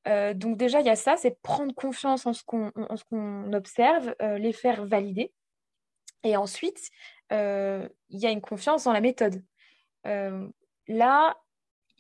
Donc 0.06 0.58
déjà, 0.58 0.80
il 0.80 0.86
y 0.86 0.90
a 0.90 0.96
ça, 0.96 1.18
c'est 1.18 1.40
prendre 1.42 1.74
confiance 1.74 2.26
en 2.26 2.34
ce 2.34 2.44
qu'on 2.44 3.54
observe, 3.54 4.16
les 4.20 4.54
faire 4.54 4.86
valider. 4.86 5.32
Et 6.24 6.38
ensuite, 6.38 6.90
il 7.30 7.90
y 8.10 8.26
a 8.26 8.32
une 8.32 8.42
confiance 8.42 8.86
dans 8.86 8.94
la 8.94 9.02
méthode. 9.02 9.44
là, 10.88 11.38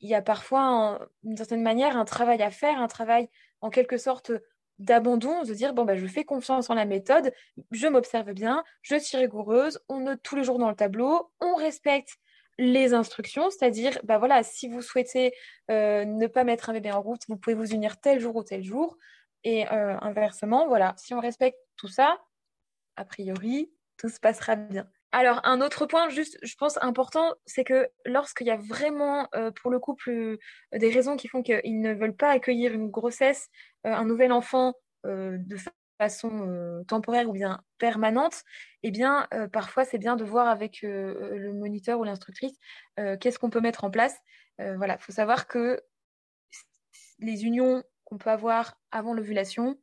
il 0.01 0.09
y 0.09 0.15
a 0.15 0.21
parfois, 0.21 1.07
d'une 1.23 1.37
certaine 1.37 1.61
manière, 1.61 1.95
un 1.95 2.05
travail 2.05 2.41
à 2.41 2.49
faire, 2.49 2.79
un 2.79 2.87
travail 2.87 3.29
en 3.61 3.69
quelque 3.69 3.97
sorte 3.97 4.31
d'abandon, 4.79 5.43
de 5.43 5.53
dire 5.53 5.75
bon 5.75 5.85
bah 5.85 5.95
je 5.95 6.07
fais 6.07 6.23
confiance 6.23 6.71
en 6.71 6.73
la 6.73 6.85
méthode, 6.85 7.31
je 7.69 7.85
m'observe 7.87 8.33
bien, 8.33 8.63
je 8.81 8.95
suis 8.95 9.15
rigoureuse, 9.15 9.79
on 9.89 9.99
note 9.99 10.21
tous 10.23 10.35
les 10.35 10.43
jours 10.43 10.57
dans 10.57 10.69
le 10.69 10.75
tableau, 10.75 11.31
on 11.39 11.53
respecte 11.53 12.17
les 12.61 12.93
instructions, 12.93 13.49
c'est-à-dire 13.49 13.99
bah 14.03 14.19
voilà, 14.19 14.43
si 14.43 14.69
vous 14.69 14.83
souhaitez 14.83 15.33
euh, 15.71 16.05
ne 16.05 16.27
pas 16.27 16.43
mettre 16.43 16.69
un 16.69 16.73
bébé 16.73 16.91
en 16.91 17.01
route, 17.01 17.23
vous 17.27 17.35
pouvez 17.35 17.55
vous 17.55 17.71
unir 17.71 17.99
tel 17.99 18.19
jour 18.19 18.35
ou 18.35 18.43
tel 18.43 18.63
jour, 18.63 18.97
et 19.43 19.67
euh, 19.71 19.97
inversement, 20.01 20.67
voilà, 20.67 20.93
si 20.95 21.15
on 21.15 21.19
respecte 21.19 21.57
tout 21.75 21.87
ça, 21.87 22.21
a 22.97 23.03
priori, 23.03 23.71
tout 23.97 24.09
se 24.09 24.19
passera 24.19 24.55
bien. 24.55 24.87
Alors, 25.11 25.41
un 25.43 25.59
autre 25.59 25.87
point, 25.87 26.07
juste, 26.09 26.37
je 26.43 26.55
pense, 26.55 26.77
important, 26.83 27.33
c'est 27.47 27.63
que 27.63 27.89
lorsqu'il 28.05 28.45
y 28.45 28.51
a 28.51 28.57
vraiment, 28.57 29.27
euh, 29.33 29.49
pour 29.49 29.71
le 29.71 29.79
couple, 29.79 30.37
des 30.71 30.89
raisons 30.91 31.17
qui 31.17 31.27
font 31.27 31.41
qu'ils 31.41 31.81
ne 31.81 31.93
veulent 31.93 32.15
pas 32.15 32.29
accueillir 32.29 32.73
une 32.73 32.91
grossesse, 32.91 33.49
un 33.83 34.05
nouvel 34.05 34.31
enfant 34.31 34.75
de 35.03 35.57
façon 36.01 36.83
temporaire 36.87 37.29
ou 37.29 37.33
bien 37.33 37.61
permanente, 37.77 38.43
eh 38.83 38.91
bien, 38.91 39.27
parfois, 39.53 39.85
c'est 39.85 39.99
bien 39.99 40.15
de 40.15 40.23
voir 40.23 40.47
avec 40.47 40.81
le 40.81 41.53
moniteur 41.53 41.99
ou 41.99 42.03
l'instructrice 42.03 42.57
qu'est-ce 43.19 43.37
qu'on 43.39 43.49
peut 43.51 43.61
mettre 43.61 43.83
en 43.83 43.91
place. 43.91 44.15
voilà, 44.57 44.95
il 44.99 45.03
faut 45.03 45.11
savoir 45.11 45.47
que 45.47 45.79
les 47.19 47.45
unions 47.45 47.83
qu'on 48.03 48.17
peut 48.17 48.29
avoir 48.29 48.79
avant 48.91 49.13
l'ovulation 49.13 49.79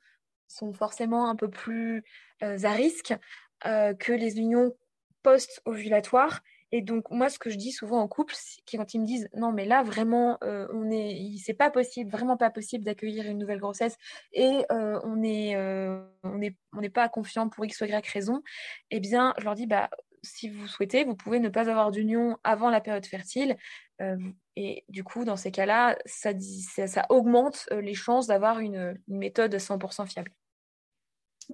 sont 0.48 0.72
forcément 0.72 1.28
un 1.30 1.36
peu 1.36 1.48
plus 1.48 2.02
à 2.40 2.72
risque 2.72 3.14
que 3.62 4.12
les 4.12 4.38
unions 4.38 4.76
post-ovulatoire. 5.22 6.40
Et 6.70 6.82
donc, 6.82 7.10
moi, 7.10 7.30
ce 7.30 7.38
que 7.38 7.50
je 7.50 7.56
dis 7.56 7.72
souvent 7.72 8.00
en 8.00 8.08
couple, 8.08 8.34
quand 8.72 8.94
ils 8.94 9.00
me 9.00 9.06
disent 9.06 9.28
non, 9.34 9.52
mais 9.52 9.64
là, 9.64 9.82
vraiment, 9.82 10.38
euh, 10.44 10.66
on 10.72 10.90
est, 10.90 11.34
c'est 11.42 11.54
pas 11.54 11.70
possible, 11.70 12.10
vraiment 12.10 12.36
pas 12.36 12.50
possible 12.50 12.84
d'accueillir 12.84 13.26
une 13.26 13.38
nouvelle 13.38 13.60
grossesse 13.60 13.96
et 14.32 14.64
euh, 14.70 15.00
on 15.04 15.16
n'est 15.16 15.56
euh, 15.56 16.02
on 16.24 16.40
est, 16.42 16.56
on 16.74 16.80
n'est 16.80 16.90
pas 16.90 17.08
confiant 17.08 17.48
pour 17.48 17.64
X 17.64 17.80
ou 17.80 17.84
Y 17.86 18.06
raison, 18.12 18.42
eh 18.90 19.00
bien, 19.00 19.34
je 19.38 19.44
leur 19.44 19.54
dis 19.54 19.66
bah, 19.66 19.88
si 20.22 20.50
vous 20.50 20.66
souhaitez, 20.66 21.04
vous 21.04 21.16
pouvez 21.16 21.40
ne 21.40 21.48
pas 21.48 21.70
avoir 21.70 21.90
d'union 21.90 22.36
avant 22.44 22.70
la 22.70 22.80
période 22.80 23.06
fertile. 23.06 23.56
et 24.56 24.84
du 24.88 25.04
coup, 25.04 25.24
dans 25.24 25.36
ces 25.36 25.50
cas-là, 25.52 25.96
ça, 26.06 26.30
ça, 26.38 26.86
ça, 26.86 27.06
augmente 27.10 27.68
les 27.72 27.94
chances 27.94 28.26
d'avoir 28.26 28.60
une, 28.60 28.98
une 29.08 29.18
méthode 29.18 29.54
100% 29.54 30.06
fiable. 30.06 30.32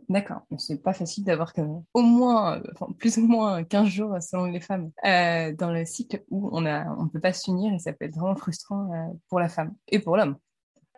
D'accord, 0.09 0.43
c'est 0.59 0.83
pas 0.83 0.93
facile 0.93 1.25
d'avoir 1.25 1.53
au 1.95 2.03
moins, 2.03 2.61
enfin, 2.73 2.93
plus 2.99 3.17
ou 3.19 3.27
moins 3.27 3.63
15 3.63 3.87
jours 3.87 4.17
selon 4.21 4.47
les 4.47 4.61
femmes 4.61 4.91
euh, 5.05 5.53
dans 5.53 5.71
le 5.71 5.85
cycle 5.85 6.25
où 6.31 6.51
on 6.53 6.67
a, 6.67 6.85
on 6.99 7.09
peut 7.09 7.21
pas 7.21 7.33
s'unir 7.33 7.73
et 7.73 7.79
ça 7.79 7.93
peut 7.93 8.05
être 8.05 8.17
vraiment 8.17 8.35
frustrant 8.35 8.93
euh, 8.93 9.13
pour 9.29 9.39
la 9.39 9.49
femme 9.49 9.75
et 9.89 10.01
pour 10.01 10.17
l'homme. 10.17 10.37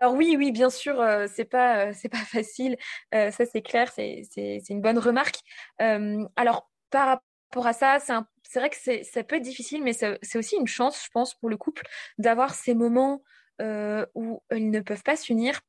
Alors 0.01 0.15
oui, 0.15 0.35
oui, 0.39 0.51
bien 0.51 0.71
sûr, 0.71 0.99
euh, 1.01 1.27
c'est 1.33 1.45
pas, 1.45 1.93
c'est 1.93 2.09
pas 2.09 2.19
facile, 2.27 2.77
ça 3.13 3.31
c'est 3.31 3.63
clair, 3.63 3.91
c'est, 3.93 4.23
une 4.69 4.81
bonne 4.81 4.99
remarque. 4.99 5.41
alors 5.79 6.71
par 6.91 7.07
rapport 7.09 7.67
à 7.67 7.75
ça, 7.75 7.99
c'est, 8.43 8.59
vrai 8.59 8.71
que 8.71 8.77
ça 9.05 9.25
peut 9.25 9.37
être 9.37 9.43
difficile, 9.43 9.83
mais 9.83 9.93
c'est 9.93 10.39
aussi 10.39 10.57
une 10.57 10.67
chance, 10.67 11.05
je 11.05 11.11
pense, 11.13 11.35
pour 11.35 11.51
le 11.51 11.57
couple 11.59 11.87
d'avoir 12.19 12.55
ces 12.55 12.75
moments 12.75 13.23
où 13.61 14.43
ils 14.51 14.71
ne 14.71 14.81
peuvent 14.81 15.03
pas 15.03 15.17
s'unir 15.17 15.61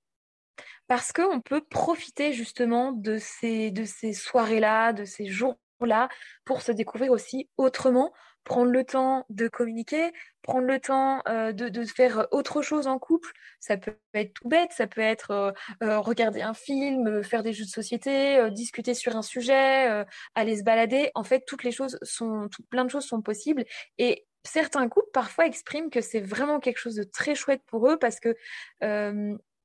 parce 0.88 1.12
qu'on 1.12 1.42
peut 1.42 1.62
profiter 1.62 2.34
justement 2.34 2.92
de 2.92 3.18
ces, 3.18 3.72
de 3.72 3.84
ces 3.84 4.14
soirées-là, 4.14 4.94
de 4.94 5.06
ces 5.06 5.28
jours-là, 5.28 6.10
pour 6.46 6.62
se 6.62 6.72
découvrir 6.72 7.12
aussi 7.12 7.50
autrement, 7.58 8.14
prendre 8.48 8.72
le 8.72 8.86
temps 8.86 9.26
de 9.30 9.50
communiquer, 9.50 10.14
prendre 10.42 10.66
le 10.66 10.80
temps 10.80 11.22
euh, 11.28 11.52
de, 11.52 11.68
de, 11.68 11.84
faire 11.84 12.28
autre 12.32 12.62
chose 12.62 12.88
en 12.88 12.98
couple. 12.98 13.30
Ça 13.60 13.76
peut 13.76 13.98
être 14.14 14.34
tout 14.34 14.48
bête, 14.48 14.72
ça 14.72 14.88
peut 14.88 15.02
être 15.02 15.32
euh, 15.32 15.52
euh, 15.84 16.00
regarder 16.00 16.42
un 16.42 16.54
film, 16.54 17.22
faire 17.24 17.44
des 17.44 17.52
jeux 17.52 17.66
de 17.66 17.70
société, 17.70 18.50
discuter 18.52 18.94
sur 18.94 19.18
un 19.18 19.22
sujet, 19.22 20.06
aller 20.34 20.58
se 20.58 20.64
balader. 20.64 21.12
En 21.14 21.26
fait, 21.26 21.44
toutes 21.46 21.66
les 21.66 21.74
choses 21.74 22.00
sont, 22.02 22.48
plein 22.70 22.86
de 22.86 22.90
choses 22.90 23.06
sont 23.06 23.22
possibles. 23.22 23.66
Et 23.98 24.26
certains 24.46 24.88
couples 24.88 25.10
parfois 25.12 25.46
expriment 25.46 25.90
que 25.90 26.00
c'est 26.00 26.22
vraiment 26.22 26.62
quelque 26.62 26.80
chose 26.80 26.96
de 26.96 27.04
très 27.04 27.36
chouette 27.36 27.62
pour 27.68 27.90
eux 27.90 27.98
parce 27.98 28.22
que 28.22 28.34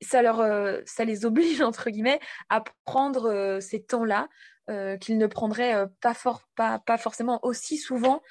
ça, 0.02 0.22
leur, 0.22 0.40
euh, 0.40 0.80
ça 0.86 1.04
les 1.04 1.24
oblige, 1.24 1.60
entre 1.62 1.90
guillemets, 1.90 2.20
à 2.48 2.62
prendre 2.84 3.30
euh, 3.30 3.60
ces 3.60 3.82
temps-là 3.82 4.28
euh, 4.70 4.96
qu'ils 4.96 5.18
ne 5.18 5.26
prendraient 5.26 5.86
pas, 6.00 6.14
fort, 6.14 6.42
pas, 6.54 6.78
pas, 6.78 6.98
forcément 6.98 7.40
aussi 7.42 7.76
souvent 7.76 8.22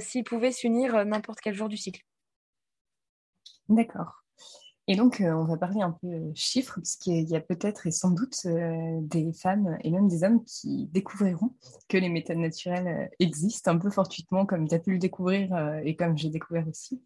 s'ils 0.00 0.24
pouvaient 0.24 0.52
s'unir 0.52 1.06
n'importe 1.06 1.40
quel 1.40 1.54
jour 1.54 1.68
du 1.68 1.78
cycle. 1.78 2.02
D'accord. 3.70 4.22
Et 4.86 4.96
donc, 4.96 5.22
on 5.24 5.44
va 5.44 5.56
parler 5.56 5.80
un 5.80 5.92
peu 5.92 6.30
chiffres, 6.34 6.76
parce 6.76 6.96
qu'il 6.96 7.28
y 7.28 7.36
a 7.36 7.40
peut-être 7.40 7.86
et 7.86 7.90
sans 7.90 8.10
doute 8.10 8.46
des 8.46 9.32
femmes 9.32 9.78
et 9.82 9.90
même 9.90 10.08
des 10.08 10.24
hommes 10.24 10.44
qui 10.44 10.86
découvriront 10.92 11.54
que 11.88 11.96
les 11.96 12.08
méthodes 12.10 12.38
naturelles 12.38 13.10
existent 13.18 13.70
un 13.70 13.78
peu 13.78 13.90
fortuitement, 13.90 14.44
comme 14.44 14.68
tu 14.68 14.74
as 14.74 14.78
pu 14.78 14.92
le 14.92 14.98
découvrir 14.98 15.80
et 15.84 15.96
comme 15.96 16.16
j'ai 16.16 16.28
découvert 16.30 16.68
aussi 16.68 17.02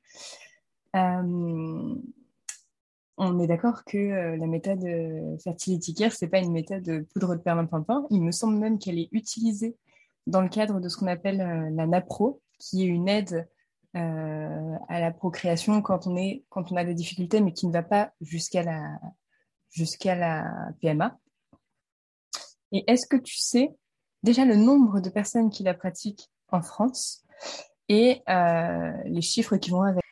on 3.19 3.39
est 3.41 3.47
d'accord 3.47 3.85
que 3.85 3.99
euh, 3.99 4.37
la 4.37 4.47
méthode 4.47 4.83
euh, 4.85 5.37
Fertility 5.39 5.95
Care, 5.95 6.13
ce 6.13 6.25
n'est 6.25 6.31
pas 6.31 6.39
une 6.39 6.53
méthode 6.53 6.83
de 6.83 7.07
poudre 7.13 7.35
de 7.37 7.41
perlimpinpin. 7.41 8.07
Il 8.11 8.23
me 8.23 8.33
semble 8.33 8.57
même 8.57 8.79
qu'elle 8.79 8.99
est 8.99 9.09
utilisée 9.13 9.77
dans 10.27 10.41
le 10.41 10.49
cadre 10.49 10.81
de 10.81 10.89
ce 10.89 10.97
qu'on 10.97 11.09
appelle 11.09 11.41
euh, 11.41 11.71
la 11.73 11.87
NAPRO, 11.87 12.41
qui 12.59 12.83
est 12.83 12.87
une 12.87 13.09
aide 13.09 13.49
à 13.95 15.01
la 15.01 15.11
procréation 15.11 15.83
quand 15.83 16.07
on, 16.07 16.17
est, 16.17 16.45
quand 16.49 16.73
on 16.73 16.77
a 16.77 16.85
des 16.85 16.95
difficultés, 16.95 17.43
mais 17.43 17.53
qui 17.53 17.67
ne 17.67 17.73
va 17.75 17.83
pas 17.83 18.11
jusqu'à 18.23 18.63
la, 18.63 18.99
jusqu'à 19.69 20.15
la 20.15 20.51
PMA. 20.81 21.19
Et 22.71 22.91
est-ce 22.91 23.07
que 23.07 23.19
tu 23.19 23.37
sais 23.37 23.69
déjà 24.23 24.47
le 24.47 24.57
nombre 24.57 25.01
de 25.01 25.11
personnes 25.11 25.51
qui 25.51 25.63
la 25.63 25.75
pratiquent 25.75 26.31
en 26.51 26.63
France 26.63 27.23
et 27.91 28.23
les 29.05 29.21
chiffres 29.21 29.59
qui 29.59 29.69
vont 29.69 29.83
avec? 29.83 30.03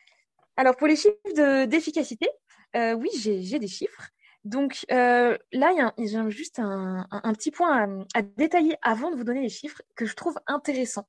Alors 0.57 0.75
pour 0.75 0.85
les 0.85 0.95
chiffres 0.95 1.65
d'efficacité, 1.65 2.29
euh, 2.75 2.93
oui, 2.93 3.09
j'ai 3.13 3.59
des 3.59 3.67
chiffres. 3.67 4.09
Donc 4.43 4.85
euh, 4.91 5.37
là, 5.51 5.71
il 5.97 6.05
y, 6.07 6.15
a 6.15 6.29
juste 6.29 6.59
un, 6.59 7.05
petit 7.33 7.51
point 7.51 8.05
à, 8.13 8.21
détailler 8.21 8.75
avant 8.81 9.11
de 9.11 9.15
vous 9.15 9.23
donner 9.23 9.41
les 9.41 9.49
chiffres 9.49 9.81
que 9.95 10.05
je 10.05 10.15
trouve 10.15 10.35
intéressant. 10.47 11.07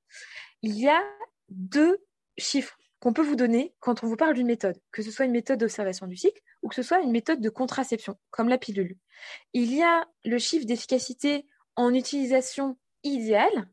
Il 0.63 0.79
y 0.79 0.89
a 0.89 1.03
deux 1.49 2.05
chiffres 2.37 2.77
qu'on 3.01 3.13
peut 3.13 3.23
vous 3.23 3.37
donner 3.37 3.75
quand 3.81 4.05
on 4.05 4.07
vous 4.07 4.17
parle 4.17 4.35
d'une 4.35 4.47
méthode, 4.47 4.79
que 4.93 5.03
ce 5.03 5.11
soit 5.11 5.25
une 5.25 5.33
méthode 5.33 5.59
d'observation 5.59 6.07
du 6.07 6.17
cycle 6.17 6.41
ou 6.63 6.69
que 6.69 6.75
ce 6.75 6.83
soit 6.83 7.01
une 7.01 7.11
méthode 7.11 7.41
de 7.41 7.49
contraception, 7.49 8.17
comme 8.31 8.49
la 8.49 8.59
pilule. 8.59 8.97
Il 9.55 9.75
y 9.75 9.83
a 9.83 10.07
le 10.25 10.39
chiffre 10.39 10.67
d'efficacité 10.67 11.47
en 11.75 11.95
utilisation 11.95 12.79
idéale 13.03 13.69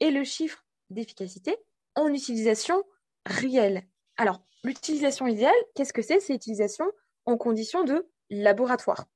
et 0.00 0.10
le 0.10 0.24
chiffre 0.24 0.64
d'efficacité 0.90 1.56
en 1.94 2.12
utilisation 2.12 2.84
réelle. 3.24 3.86
Alors, 4.16 4.42
l'utilisation 4.64 5.26
idéale, 5.26 5.54
qu'est-ce 5.74 5.92
que 5.92 6.02
c'est? 6.02 6.20
C'est 6.20 6.32
l'utilisation 6.32 6.86
conditions 7.36 7.84
de 7.84 8.08
laboratoire. 8.30 9.06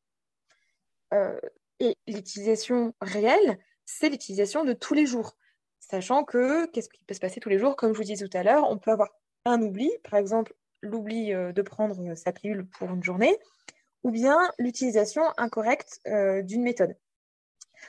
Euh, 1.13 1.39
et 1.81 1.97
l'utilisation 2.07 2.95
réelle, 3.01 3.59
c'est 3.85 4.09
l'utilisation 4.09 4.65
de 4.65 4.73
tous 4.73 4.95
les 4.95 5.07
jours. 5.07 5.37
Sachant 5.81 6.25
que, 6.25 6.67
qu'est-ce 6.67 6.89
qui 6.89 7.05
peut 7.05 7.15
se 7.15 7.21
passer 7.21 7.41
tous 7.41 7.49
les 7.51 7.59
jours? 7.59 7.77
Comme 7.77 7.93
je 7.93 7.99
vous 7.99 8.05
disais 8.05 8.27
tout 8.27 8.37
à 8.37 8.43
l'heure, 8.43 8.71
on 8.71 8.79
peut 8.79 8.91
avoir 8.91 9.11
un 9.45 9.61
oubli, 9.61 9.91
par 10.03 10.19
exemple 10.19 10.55
l'oubli 10.83 11.33
euh, 11.33 11.53
de 11.53 11.63
prendre 11.63 12.15
sa 12.15 12.33
pilule 12.33 12.67
pour 12.67 12.91
une 12.91 13.03
journée, 13.03 13.39
ou 14.03 14.11
bien 14.11 14.37
l'utilisation 14.59 15.23
incorrecte 15.37 16.01
euh, 16.07 16.43
d'une 16.43 16.63
méthode. 16.63 16.97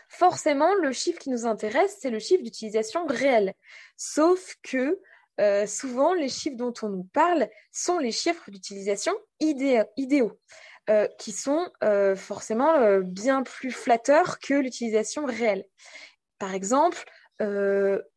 Forcément, 0.09 0.73
le 0.75 0.91
chiffre 0.91 1.19
qui 1.19 1.29
nous 1.29 1.45
intéresse, 1.45 1.97
c'est 1.99 2.09
le 2.09 2.19
chiffre 2.19 2.43
d'utilisation 2.43 3.05
réelle. 3.05 3.53
Sauf 3.97 4.55
que 4.61 4.99
euh, 5.39 5.67
souvent, 5.67 6.13
les 6.13 6.29
chiffres 6.29 6.57
dont 6.57 6.73
on 6.81 6.89
nous 6.89 7.03
parle 7.03 7.49
sont 7.71 7.97
les 7.99 8.11
chiffres 8.11 8.49
d'utilisation 8.49 9.13
idéaux, 9.39 10.39
euh, 10.89 11.07
qui 11.17 11.31
sont 11.31 11.69
euh, 11.83 12.15
forcément 12.15 12.99
bien 13.01 13.43
plus 13.43 13.71
flatteurs 13.71 14.39
que 14.39 14.53
l'utilisation 14.53 15.25
réelle. 15.25 15.65
Par 16.39 16.53
exemple, 16.53 17.03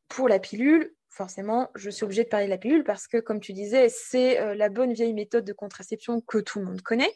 pour 0.08 0.28
la 0.28 0.38
pilule, 0.38 0.94
forcément, 1.10 1.70
je 1.74 1.90
suis 1.90 2.04
obligée 2.04 2.24
de 2.24 2.28
parler 2.28 2.46
de 2.46 2.50
la 2.50 2.58
pilule 2.58 2.84
parce 2.84 3.08
que, 3.08 3.18
comme 3.18 3.40
tu 3.40 3.52
disais, 3.52 3.88
c'est 3.88 4.54
la 4.54 4.68
bonne 4.68 4.92
vieille 4.92 5.14
méthode 5.14 5.44
de 5.44 5.52
contraception 5.52 6.20
que 6.20 6.38
tout 6.38 6.60
le 6.60 6.66
monde 6.66 6.82
connaît. 6.82 7.12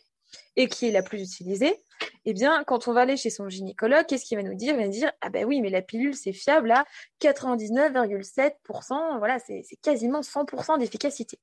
Et 0.57 0.69
qui 0.69 0.89
est 0.89 0.93
la 0.93 1.03
plus 1.03 1.23
utilisée, 1.23 1.77
eh 2.25 2.33
bien, 2.33 2.65
quand 2.65 2.89
on 2.89 2.93
va 2.93 3.03
aller 3.03 3.17
chez 3.17 3.31
son 3.31 3.49
gynécologue, 3.49 4.07
qu'est-ce 4.07 4.25
qu'il 4.25 4.37
va 4.37 4.43
nous 4.43 4.55
dire? 4.55 4.75
Il 4.75 4.79
va 4.79 4.87
nous 4.87 4.93
dire 4.93 5.13
Ah 5.21 5.31
ben 5.31 5.45
oui, 5.45 5.61
mais 5.61 5.71
la 5.71 5.83
pilule, 5.83 6.15
c'est 6.15 6.33
fiable 6.33 6.71
à 6.71 6.85
99,7%, 7.21 9.19
voilà, 9.19 9.39
c'est 9.39 9.65
quasiment 9.83 10.21
100% 10.21 10.79
d'efficacité. 10.79 11.39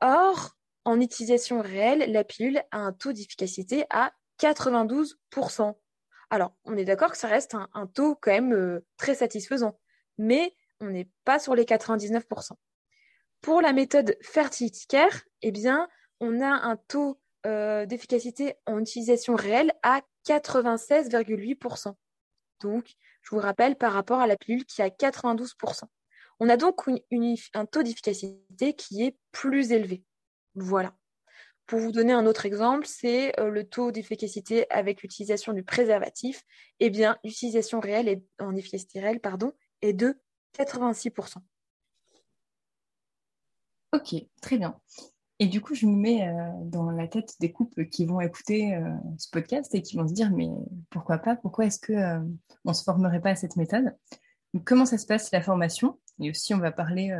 Or, 0.00 0.56
en 0.84 1.00
utilisation 1.00 1.62
réelle, 1.62 2.12
la 2.12 2.24
pilule 2.24 2.62
a 2.70 2.78
un 2.78 2.92
taux 2.92 3.12
d'efficacité 3.12 3.86
à 3.90 4.12
92%. 4.40 5.74
Alors, 6.30 6.52
on 6.64 6.76
est 6.76 6.84
d'accord 6.84 7.12
que 7.12 7.16
ça 7.16 7.28
reste 7.28 7.54
un, 7.54 7.86
taux 7.86 8.16
quand 8.16 8.32
même 8.32 8.52
euh, 8.52 8.84
très 8.96 9.14
satisfaisant, 9.14 9.78
mais 10.18 10.54
on 10.80 10.86
n'est 10.86 11.08
pas 11.24 11.38
sur 11.38 11.54
les 11.54 11.64
99%. 11.64 12.52
Pour 13.40 13.60
la 13.60 13.72
méthode 13.72 14.16
Fertility 14.20 14.86
Care, 14.86 15.22
eh 15.42 15.52
bien, 15.52 15.88
on 16.20 16.40
a 16.40 16.48
un 16.48 16.76
taux 16.76 17.20
euh, 17.46 17.86
d'efficacité 17.86 18.54
en 18.66 18.80
utilisation 18.80 19.34
réelle 19.34 19.72
à 19.82 20.00
96,8%. 20.26 21.94
Donc, 22.60 22.94
je 23.22 23.30
vous 23.30 23.40
rappelle, 23.40 23.76
par 23.76 23.92
rapport 23.92 24.20
à 24.20 24.26
la 24.26 24.36
pilule 24.36 24.64
qui 24.64 24.80
est 24.80 24.84
à 24.84 24.88
92%. 24.88 25.84
On 26.40 26.48
a 26.48 26.56
donc 26.56 26.82
un 27.54 27.66
taux 27.66 27.82
d'efficacité 27.82 28.74
qui 28.74 29.04
est 29.04 29.16
plus 29.32 29.72
élevé. 29.72 30.02
Voilà. 30.54 30.94
Pour 31.66 31.78
vous 31.78 31.92
donner 31.92 32.12
un 32.12 32.26
autre 32.26 32.44
exemple, 32.44 32.86
c'est 32.86 33.38
euh, 33.40 33.48
le 33.48 33.64
taux 33.64 33.90
d'efficacité 33.90 34.70
avec 34.70 35.02
l'utilisation 35.02 35.52
du 35.52 35.62
préservatif. 35.62 36.42
Eh 36.80 36.90
bien, 36.90 37.16
l'utilisation 37.24 37.80
réelle 37.80 38.22
en 38.38 38.54
efficacité 38.54 39.00
réelle 39.00 39.20
pardon, 39.20 39.52
est 39.80 39.94
de 39.94 40.20
86%. 40.58 41.36
Ok, 43.92 44.14
très 44.42 44.58
bien. 44.58 44.78
Et 45.44 45.46
du 45.46 45.60
coup, 45.60 45.74
je 45.74 45.84
me 45.84 45.94
mets 45.94 46.26
euh, 46.26 46.50
dans 46.62 46.90
la 46.90 47.06
tête 47.06 47.34
des 47.38 47.52
couples 47.52 47.86
qui 47.90 48.06
vont 48.06 48.18
écouter 48.22 48.74
euh, 48.76 48.88
ce 49.18 49.28
podcast 49.28 49.74
et 49.74 49.82
qui 49.82 49.94
vont 49.94 50.08
se 50.08 50.14
dire, 50.14 50.30
mais 50.30 50.48
pourquoi 50.88 51.18
pas? 51.18 51.36
Pourquoi 51.36 51.66
est-ce 51.66 51.78
qu'on 51.78 52.34
ne 52.64 52.72
se 52.72 52.82
formerait 52.82 53.20
pas 53.20 53.32
à 53.32 53.34
cette 53.36 53.56
méthode? 53.56 53.94
Comment 54.64 54.86
ça 54.86 54.96
se 54.96 55.04
passe 55.04 55.30
la 55.32 55.42
formation? 55.42 56.00
Et 56.18 56.30
aussi, 56.30 56.54
on 56.54 56.58
va 56.60 56.72
parler 56.72 57.14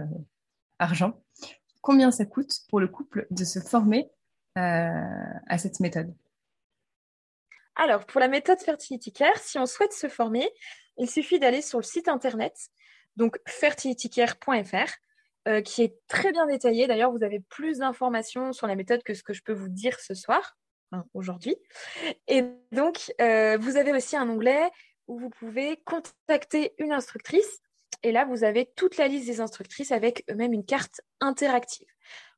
argent. 0.78 1.22
Combien 1.82 2.10
ça 2.10 2.24
coûte 2.24 2.60
pour 2.70 2.80
le 2.80 2.88
couple 2.88 3.26
de 3.30 3.44
se 3.44 3.60
former 3.60 4.10
euh, 4.56 4.90
à 5.46 5.58
cette 5.58 5.80
méthode? 5.80 6.14
Alors, 7.76 8.06
pour 8.06 8.22
la 8.22 8.28
méthode 8.28 8.58
Fertility 8.58 9.12
Care, 9.12 9.37
si 9.37 9.58
on 9.58 9.66
souhaite 9.66 9.92
se 9.92 10.08
former, 10.08 10.48
il 10.96 11.10
suffit 11.10 11.38
d'aller 11.38 11.60
sur 11.60 11.78
le 11.78 11.84
site 11.84 12.08
internet, 12.08 12.56
donc 13.16 13.38
fertilitycare.fr, 13.46 14.92
euh, 15.46 15.61
qui 15.61 15.83
est 15.83 15.94
très 16.09 16.33
bien 16.33 16.46
détaillé. 16.46 16.87
D'ailleurs, 16.87 17.12
vous 17.12 17.22
avez 17.22 17.40
plus 17.40 17.78
d'informations 17.78 18.54
sur 18.54 18.66
la 18.66 18.76
méthode 18.76 19.02
que 19.02 19.12
ce 19.12 19.22
que 19.22 19.35
je 19.35 19.42
peux 19.42 19.52
vous 19.52 19.68
dire 19.68 20.00
ce 20.00 20.14
soir, 20.14 20.57
aujourd'hui. 21.12 21.57
Et 22.28 22.44
donc, 22.72 23.12
euh, 23.20 23.59
vous 23.61 23.76
avez 23.76 23.92
aussi 23.92 24.16
un 24.16 24.26
onglet 24.28 24.70
où 25.07 25.18
vous 25.18 25.28
pouvez 25.28 25.76
contacter 25.85 26.72
une 26.78 26.92
instructrice 26.92 27.61
et 28.02 28.12
là, 28.12 28.24
vous 28.24 28.42
avez 28.42 28.70
toute 28.74 28.96
la 28.96 29.07
liste 29.07 29.26
des 29.26 29.40
instructrices 29.40 29.92
avec 29.92 30.24
même 30.35 30.54
une 30.54 30.64
carte 30.64 31.02
interactive. 31.20 31.88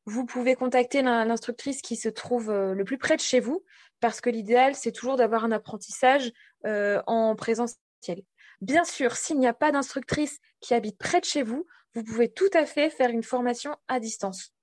Vous 0.05 0.25
pouvez 0.25 0.57
contacter 0.57 1.03
l'instructrice 1.03 1.83
qui 1.83 1.95
se 1.97 2.09
trouve 2.09 2.51
euh, 2.51 2.75
le 2.75 2.85
plus 2.85 2.99
près 2.99 3.15
de 3.15 3.21
chez 3.21 3.39
vous, 3.39 3.65
parce 4.01 4.21
que 4.21 4.31
l'idéal, 4.31 4.75
c'est 4.75 4.93
toujours 4.93 5.17
d'avoir 5.17 5.45
un 5.45 5.53
apprentissage 5.53 6.33
en 6.65 7.37
présentiel. 7.37 8.23
Bien 8.61 8.85
sûr, 8.85 9.17
s'il 9.17 9.39
n'y 9.39 9.47
a 9.47 9.53
pas 9.53 9.71
d'instructrice 9.71 10.39
qui 10.61 10.75
habite 10.75 10.99
près 10.99 11.21
de 11.21 11.25
chez 11.25 11.43
vous, 11.43 11.67
vous 11.97 12.05
pouvez 12.05 12.29
tout 12.29 12.51
à 12.53 12.67
fait 12.67 12.91
faire 12.91 13.09
une 13.09 13.23
formation 13.23 13.75
à 13.89 14.01
distance. 14.01 14.55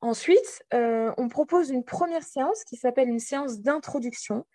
Ensuite, 0.00 0.64
euh, 0.74 1.12
on 1.16 1.28
propose 1.28 1.70
une 1.70 1.84
première 1.84 2.24
séance 2.24 2.64
qui 2.64 2.76
s'appelle 2.76 3.08
une 3.08 3.20
séance 3.20 3.60
d'introduction, 3.60 4.46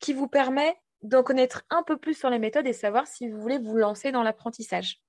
qui 0.00 0.12
vous 0.12 0.26
permet 0.26 0.76
d'en 1.02 1.22
connaître 1.22 1.62
un 1.70 1.84
peu 1.84 1.96
plus 1.96 2.14
sur 2.14 2.28
les 2.28 2.40
méthodes 2.40 2.66
et 2.66 2.72
savoir 2.72 3.06
si 3.06 3.28
vous 3.28 3.40
voulez 3.40 3.58
vous 3.58 3.76
lancer 3.76 4.10
dans 4.10 4.24
l'apprentissage. 4.24 5.00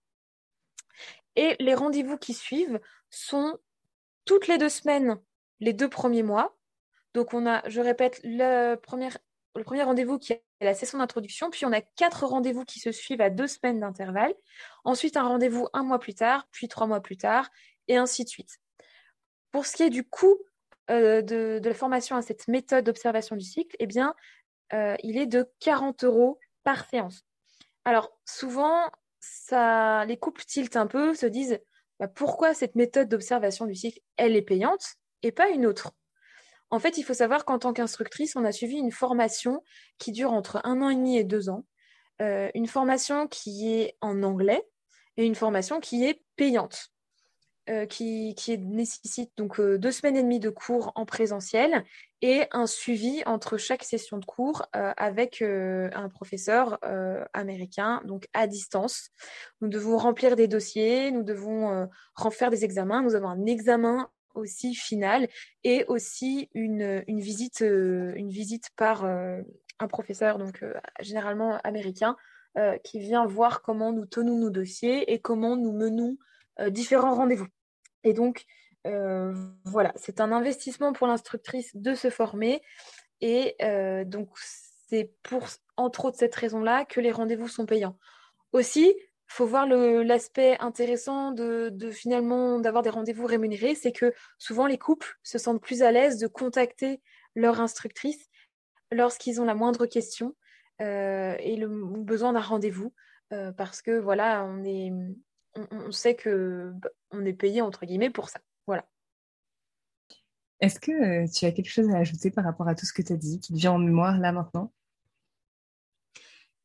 Et 1.36 1.56
les 1.60 1.74
rendez-vous 1.74 2.18
qui 2.18 2.36
suivent 2.36 2.80
sont 3.10 3.58
toutes 4.26 4.48
les 4.48 4.60
deux 4.60 4.70
semaines, 4.70 5.20
les 5.62 5.74
deux 5.74 5.90
premiers 5.90 6.24
mois. 6.24 6.56
Donc 7.16 7.34
on 7.34 7.48
a, 7.48 7.68
je 7.68 7.82
répète, 7.82 8.20
le 8.24 8.76
premier, 8.76 9.10
le 9.56 9.64
premier 9.64 9.84
rendez-vous 9.84 10.18
qui 10.20 10.34
est 10.34 10.44
la 10.62 10.74
session 10.74 10.98
d'introduction, 10.98 11.50
puis 11.50 11.66
on 11.66 11.72
a 11.72 11.82
quatre 11.82 12.26
rendez-vous 12.26 12.66
qui 12.66 12.80
se 12.80 12.92
suivent 12.92 13.22
à 13.22 13.30
deux 13.30 13.48
semaines 13.48 13.80
d'intervalle. 13.80 14.34
Ensuite, 14.84 15.18
un 15.18 15.28
rendez-vous 15.28 15.68
un 15.74 15.84
mois 15.84 16.00
plus 16.00 16.14
tard, 16.14 16.48
puis 16.52 16.68
trois 16.68 16.88
mois 16.88 17.02
plus 17.02 17.18
tard, 17.18 17.50
et 17.88 17.98
ainsi 17.98 18.24
de 18.24 18.30
suite. 18.30 18.60
Pour 19.52 19.66
ce 19.66 19.78
qui 19.78 19.84
est 19.84 19.90
du 19.90 20.04
coût 20.04 20.38
euh, 20.90 21.22
de, 21.22 21.62
la 21.64 21.74
formation 21.74 22.16
à 22.16 22.22
cette 22.22 22.48
méthode 22.48 22.86
d'observation 22.86 23.36
du 23.36 23.46
cycle, 23.46 23.76
eh 23.80 23.88
bien, 23.88 24.14
euh, 24.74 24.96
il 25.04 25.18
est 25.18 25.28
de 25.28 25.50
40 25.60 26.04
euros 26.04 26.40
par 26.64 26.88
séance. 26.90 27.24
Alors, 27.86 28.12
souvent, 28.26 28.90
les 29.52 30.18
couples 30.20 30.44
tiltent 30.44 30.76
un 30.76 30.88
peu, 30.88 31.14
se 31.14 31.26
disent 31.26 31.60
bah, 32.00 32.08
pourquoi 32.08 32.54
cette 32.54 32.76
méthode 32.76 33.08
d'observation 33.08 33.66
du 33.66 33.76
cycle, 33.76 34.00
elle 34.18 34.36
est 34.36 34.42
payante 34.42 34.96
et 35.24 35.32
pas 35.32 35.50
une 35.50 35.66
autre? 35.66 35.92
En 36.76 36.80
fait, 36.80 36.98
il 36.98 37.04
faut 37.04 37.14
savoir 37.14 37.46
qu'en 37.46 37.58
tant 37.58 37.72
qu'instructrice, 37.72 38.36
on 38.36 38.44
a 38.44 38.52
suivi 38.52 38.76
une 38.76 38.92
formation 38.92 39.64
qui 39.98 40.12
dure 40.12 40.34
entre 40.34 40.60
un 40.66 40.82
an 40.82 40.90
et 40.90 40.96
demi 40.96 41.18
et 41.18 41.24
deux 41.24 41.48
ans, 41.48 41.64
euh, 42.22 42.50
une 42.54 42.68
formation 42.68 43.30
qui 43.30 43.72
est 43.72 43.96
en 44.02 44.24
anglais 44.24 44.62
et 45.16 45.26
une 45.26 45.36
formation 45.36 45.80
qui 45.80 46.04
est 46.04 46.22
payante. 46.36 46.90
Euh, 47.70 47.86
qui, 47.86 48.36
nécessite 48.60 49.32
donc 49.38 49.60
euh, 49.60 49.80
deux 49.80 49.92
semaines 49.92 50.18
et 50.18 50.22
demie 50.22 50.42
de 50.42 50.52
cours 50.52 50.92
en 50.94 51.06
présentiel 51.06 51.84
et 52.22 52.44
un 52.52 52.68
suivi 52.68 53.24
entre 53.26 53.58
chaque 53.58 53.84
session 53.84 54.18
de 54.18 54.26
cours 54.26 54.68
avec 54.74 55.42
un 55.42 56.10
professeur 56.10 56.80
américain, 57.34 58.02
donc 58.06 58.28
à 58.34 58.48
distance. 58.48 59.10
Nous 59.62 59.70
devons 59.70 59.98
remplir 59.98 60.36
des 60.36 60.48
dossiers, 60.48 61.12
nous 61.12 61.24
devons 61.24 61.88
faire 62.32 62.50
des 62.50 62.66
examens, 62.66 63.02
nous 63.02 63.16
avons 63.16 63.30
un 63.30 63.46
examen 63.46 64.10
aussi 64.36 64.76
final 64.76 65.28
et 65.64 65.86
aussi 65.88 66.50
une, 66.54 67.04
une 67.08 67.20
visite, 67.20 67.62
une 67.62 68.30
visite 68.30 68.70
par 68.76 69.06
un 69.06 69.88
professeur, 69.88 70.38
donc 70.38 70.64
généralement 71.00 71.58
américain, 71.64 72.16
qui 72.84 73.00
vient 73.00 73.26
voir 73.26 73.62
comment 73.62 73.92
nous 73.92 74.06
tenons 74.06 74.38
nos 74.38 74.50
dossiers 74.50 75.12
et 75.12 75.20
comment 75.20 75.56
nous 75.56 75.74
menons 75.74 76.18
différents 76.70 77.16
rendez-vous. 77.16 77.48
Et 78.04 78.14
donc, 78.14 78.46
euh, 78.86 79.34
voilà, 79.64 79.92
c'est 79.96 80.22
un 80.22 80.32
investissement 80.32 80.94
pour 80.94 81.08
l'instructrice 81.08 81.76
de 81.76 81.96
se 81.96 82.10
former. 82.10 82.62
Et 83.22 83.56
euh, 83.62 84.06
donc, 84.06 84.30
c'est 84.88 85.12
pour, 85.24 85.44
entre 85.76 86.06
autres, 86.06 86.18
cette 86.18 86.36
raison-là 86.36 86.86
que 86.86 87.02
les 87.02 87.12
rendez-vous 87.12 87.48
sont 87.48 87.66
payants. 87.66 87.98
Aussi, 88.52 88.96
faut 89.28 89.46
voir 89.46 89.66
l'aspect 89.68 90.58
intéressant 90.60 91.32
de, 91.32 91.72
finalement 91.92 92.60
d'avoir 92.60 92.84
des 92.84 92.90
rendez-vous 92.90 93.26
rémunérés, 93.26 93.76
c'est 93.76 93.92
que 93.92 94.14
souvent 94.38 94.68
les 94.68 94.78
couples 94.78 95.18
se 95.24 95.38
sentent 95.38 95.62
plus 95.62 95.82
à 95.82 95.92
l'aise 95.92 96.20
de 96.20 96.28
contacter 96.28 97.02
leur 97.36 97.60
instructrice 97.60 98.30
lorsqu'ils 98.92 99.42
ont 99.42 99.46
la 99.46 99.56
moindre 99.56 99.86
question 99.88 100.36
euh, 100.82 101.36
et 101.40 101.56
le 101.56 101.68
besoin 102.04 102.34
d'un 102.34 102.40
rendez-vous, 102.40 102.94
parce 103.58 103.82
que 103.82 104.00
voilà, 104.00 104.46
on, 104.46 105.92
sait 105.92 106.16
que 106.16 106.72
bah, 106.76 106.90
on 107.12 107.26
est 107.26 107.34
payé 107.34 107.62
entre 107.62 107.86
guillemets 107.86 108.10
pour 108.10 108.30
ça. 108.30 108.40
Voilà. 108.68 108.86
Est-ce 110.62 110.80
que 110.80 110.92
euh, 110.92 111.28
tu 111.28 111.46
as 111.46 111.52
quelque 111.52 111.70
chose 111.70 111.90
à 111.90 111.98
ajouter 111.98 112.32
par 112.32 112.44
rapport 112.44 112.68
à 112.68 112.76
tout 112.76 112.86
ce 112.86 112.94
que 112.94 113.02
tu 113.02 113.14
as 113.14 113.18
dit, 113.18 113.40
qui 113.40 113.54
te 113.54 113.58
vient 113.58 113.74
en 113.74 113.78
mémoire 113.78 114.18
là 114.20 114.32
maintenant? 114.32 114.72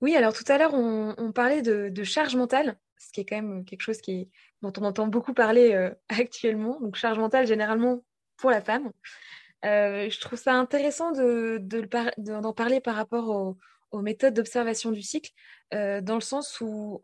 Oui, 0.00 0.16
alors 0.16 0.32
tout 0.32 0.44
à 0.48 0.58
l'heure, 0.58 0.74
on, 0.74 1.32
parlait 1.32 1.62
de, 1.62 2.04
charge 2.04 2.36
mentale, 2.36 2.78
ce 2.98 3.12
qui 3.12 3.20
est 3.20 3.24
quand 3.24 3.36
même 3.36 3.64
quelque 3.64 3.82
chose 3.82 4.00
dont 4.62 4.72
on 4.78 4.84
entend 4.84 5.06
beaucoup 5.06 5.34
parler 5.34 5.72
euh, 5.74 5.90
actuellement. 6.08 6.80
Donc, 6.80 6.96
charge 6.96 7.18
mentale, 7.18 7.46
généralement, 7.46 8.04
pour 8.36 8.50
la 8.50 8.60
femme. 8.60 8.90
Euh, 9.64 10.08
je 10.08 10.20
trouve 10.20 10.38
ça 10.38 10.54
intéressant 10.54 11.12
d'en 11.12 12.52
parler 12.54 12.80
par 12.80 12.94
rapport 12.94 13.56
aux 13.90 14.02
méthodes 14.02 14.34
d'observation 14.34 14.90
du 14.90 15.02
cycle, 15.02 15.32
dans 15.72 16.14
le 16.14 16.20
sens 16.20 16.60
où 16.60 17.02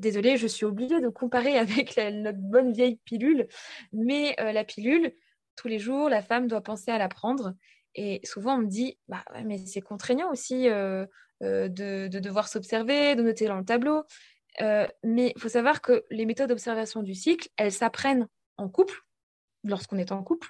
désolée, 0.00 0.36
je 0.36 0.46
suis 0.46 0.64
obligée 0.64 1.00
de 1.00 1.08
comparer 1.08 1.56
avec 1.58 1.96
notre 1.96 2.38
bonne 2.38 2.72
vieille 2.72 2.96
pilule, 3.04 3.46
mais 3.92 4.34
euh, 4.40 4.52
la 4.52 4.64
pilule, 4.64 5.14
tous 5.56 5.68
les 5.68 5.78
jours, 5.78 6.08
la 6.08 6.22
femme 6.22 6.48
doit 6.48 6.62
penser 6.62 6.90
à 6.90 6.98
la 6.98 7.08
prendre. 7.08 7.54
Et 7.94 8.20
souvent, 8.24 8.54
on 8.54 8.58
me 8.58 8.66
dit, 8.66 8.98
bah, 9.08 9.24
mais 9.44 9.58
c'est 9.58 9.80
contraignant 9.80 10.30
aussi 10.30 10.68
euh, 10.68 11.06
euh, 11.42 11.68
de, 11.68 12.08
devoir 12.08 12.48
s'observer, 12.48 13.14
de 13.14 13.22
noter 13.22 13.46
dans 13.46 13.58
le 13.58 13.64
tableau. 13.64 14.04
mais 14.60 15.32
il 15.34 15.40
faut 15.40 15.48
savoir 15.48 15.80
que 15.80 16.04
les 16.10 16.26
méthodes 16.26 16.48
d'observation 16.48 17.02
du 17.02 17.14
cycle, 17.14 17.48
elles 17.56 17.72
s'apprennent 17.72 18.28
en 18.56 18.68
couple, 18.68 19.00
lorsqu'on 19.64 19.98
est 19.98 20.12
en 20.12 20.22
couple. 20.22 20.48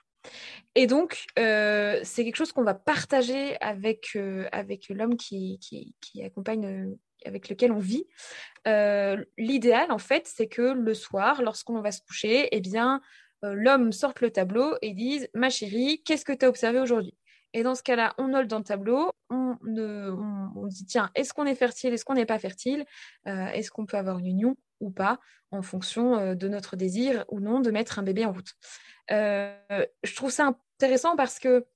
Et 0.74 0.86
donc, 0.86 1.24
c'est 1.36 2.24
quelque 2.24 2.36
chose 2.36 2.52
qu'on 2.52 2.64
va 2.64 2.74
partager 2.74 3.56
avec, 3.60 4.16
avec 4.52 4.88
l'homme 4.88 5.16
qui, 5.16 5.58
qui, 5.60 6.22
accompagne 6.22 6.96
avec 7.24 7.48
lequel 7.48 7.72
on 7.72 7.78
vit. 7.78 8.06
Euh, 8.66 9.22
l'idéal, 9.38 9.90
en 9.92 9.98
fait, 9.98 10.26
c'est 10.26 10.48
que 10.48 10.62
le 10.62 10.94
soir, 10.94 11.42
lorsqu'on 11.42 11.80
va 11.80 11.92
se 11.92 12.02
coucher, 12.02 12.48
eh 12.52 12.60
bien, 12.60 13.00
euh, 13.44 13.54
l'homme 13.54 13.92
sorte 13.92 14.20
le 14.20 14.30
tableau 14.30 14.74
et 14.82 14.92
dise 14.92 15.28
Ma 15.34 15.50
chérie, 15.50 16.02
qu'est-ce 16.04 16.24
que 16.24 16.32
tu 16.32 16.44
as 16.44 16.48
observé 16.48 16.78
aujourd'hui? 16.80 17.14
Et 17.52 17.62
dans 17.62 17.74
ce 17.74 17.82
cas-là, 17.82 18.14
on 18.18 18.28
note 18.28 18.46
dans 18.46 18.58
le 18.58 18.64
tableau, 18.64 19.12
on, 19.28 19.56
on, 19.66 20.66
dit 20.66 20.86
tiens, 20.86 21.10
est-ce 21.14 21.32
qu'on 21.32 21.46
est 21.46 21.54
fertile, 21.54 21.92
est-ce 21.92 22.04
qu'on 22.04 22.14
n'est 22.14 22.26
pas 22.26 22.38
fertile, 22.38 22.84
euh, 23.26 23.46
est-ce 23.48 23.70
qu'on 23.70 23.86
peut 23.86 23.96
avoir 23.96 24.18
une 24.18 24.26
union 24.26 24.56
ou 24.80 24.90
pas, 24.90 25.18
en 25.50 25.62
fonction 25.62 26.16
euh, 26.16 26.34
de 26.34 26.48
notre 26.48 26.76
désir 26.76 27.24
ou 27.28 27.40
non 27.40 27.60
de 27.60 27.70
mettre 27.70 27.98
un 27.98 28.02
bébé 28.02 28.24
en 28.24 28.32
route. 28.32 28.54
Euh, 29.10 29.54
je 30.02 30.14
trouve 30.14 30.30
ça 30.30 30.52
intéressant 30.76 31.16
parce 31.16 31.38
que 31.38 31.66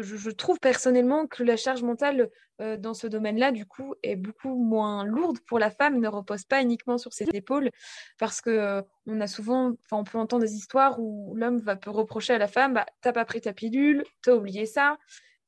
je, 0.00 0.30
trouve 0.30 0.58
personnellement 0.60 1.26
que 1.26 1.42
la 1.42 1.56
charge 1.56 1.82
mentale 1.82 2.30
dans 2.78 2.94
ce 2.94 3.06
domaine-là, 3.06 3.50
du 3.50 3.66
coup, 3.66 3.94
est 4.02 4.14
beaucoup 4.14 4.54
moins 4.54 5.04
lourde 5.04 5.40
pour 5.46 5.58
la 5.58 5.70
femme, 5.70 6.00
ne 6.00 6.08
repose 6.08 6.44
pas 6.44 6.62
uniquement 6.62 6.98
sur 6.98 7.12
ses 7.12 7.26
épaules, 7.32 7.70
parce 8.18 8.40
que 8.40 8.82
on 9.06 9.20
a 9.20 9.26
souvent, 9.26 9.72
enfin, 9.84 9.96
on 9.96 10.04
peut 10.04 10.18
entendre 10.18 10.44
des 10.44 10.54
histoires 10.54 11.00
où 11.00 11.34
l'homme 11.34 11.58
va 11.58 11.74
peut 11.74 11.90
reprocher 11.90 12.32
à 12.32 12.38
la 12.38 12.46
femme, 12.46 12.74
bah, 12.74 12.86
t'as 13.00 13.12
pas 13.12 13.24
pris 13.24 13.40
ta 13.40 13.52
pilule, 13.52 14.04
t'as 14.22 14.34
oublié 14.34 14.66
ça. 14.66 14.98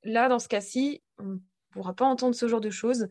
Là, 0.02 0.28
dans 0.28 0.40
ce 0.40 0.48
cas-ci, 0.48 1.02
on 1.18 1.38
pourra 1.70 1.94
pas 1.94 2.06
entendre 2.06 2.34
ce 2.34 2.48
genre 2.48 2.60
de 2.60 2.70
choses 2.70 3.08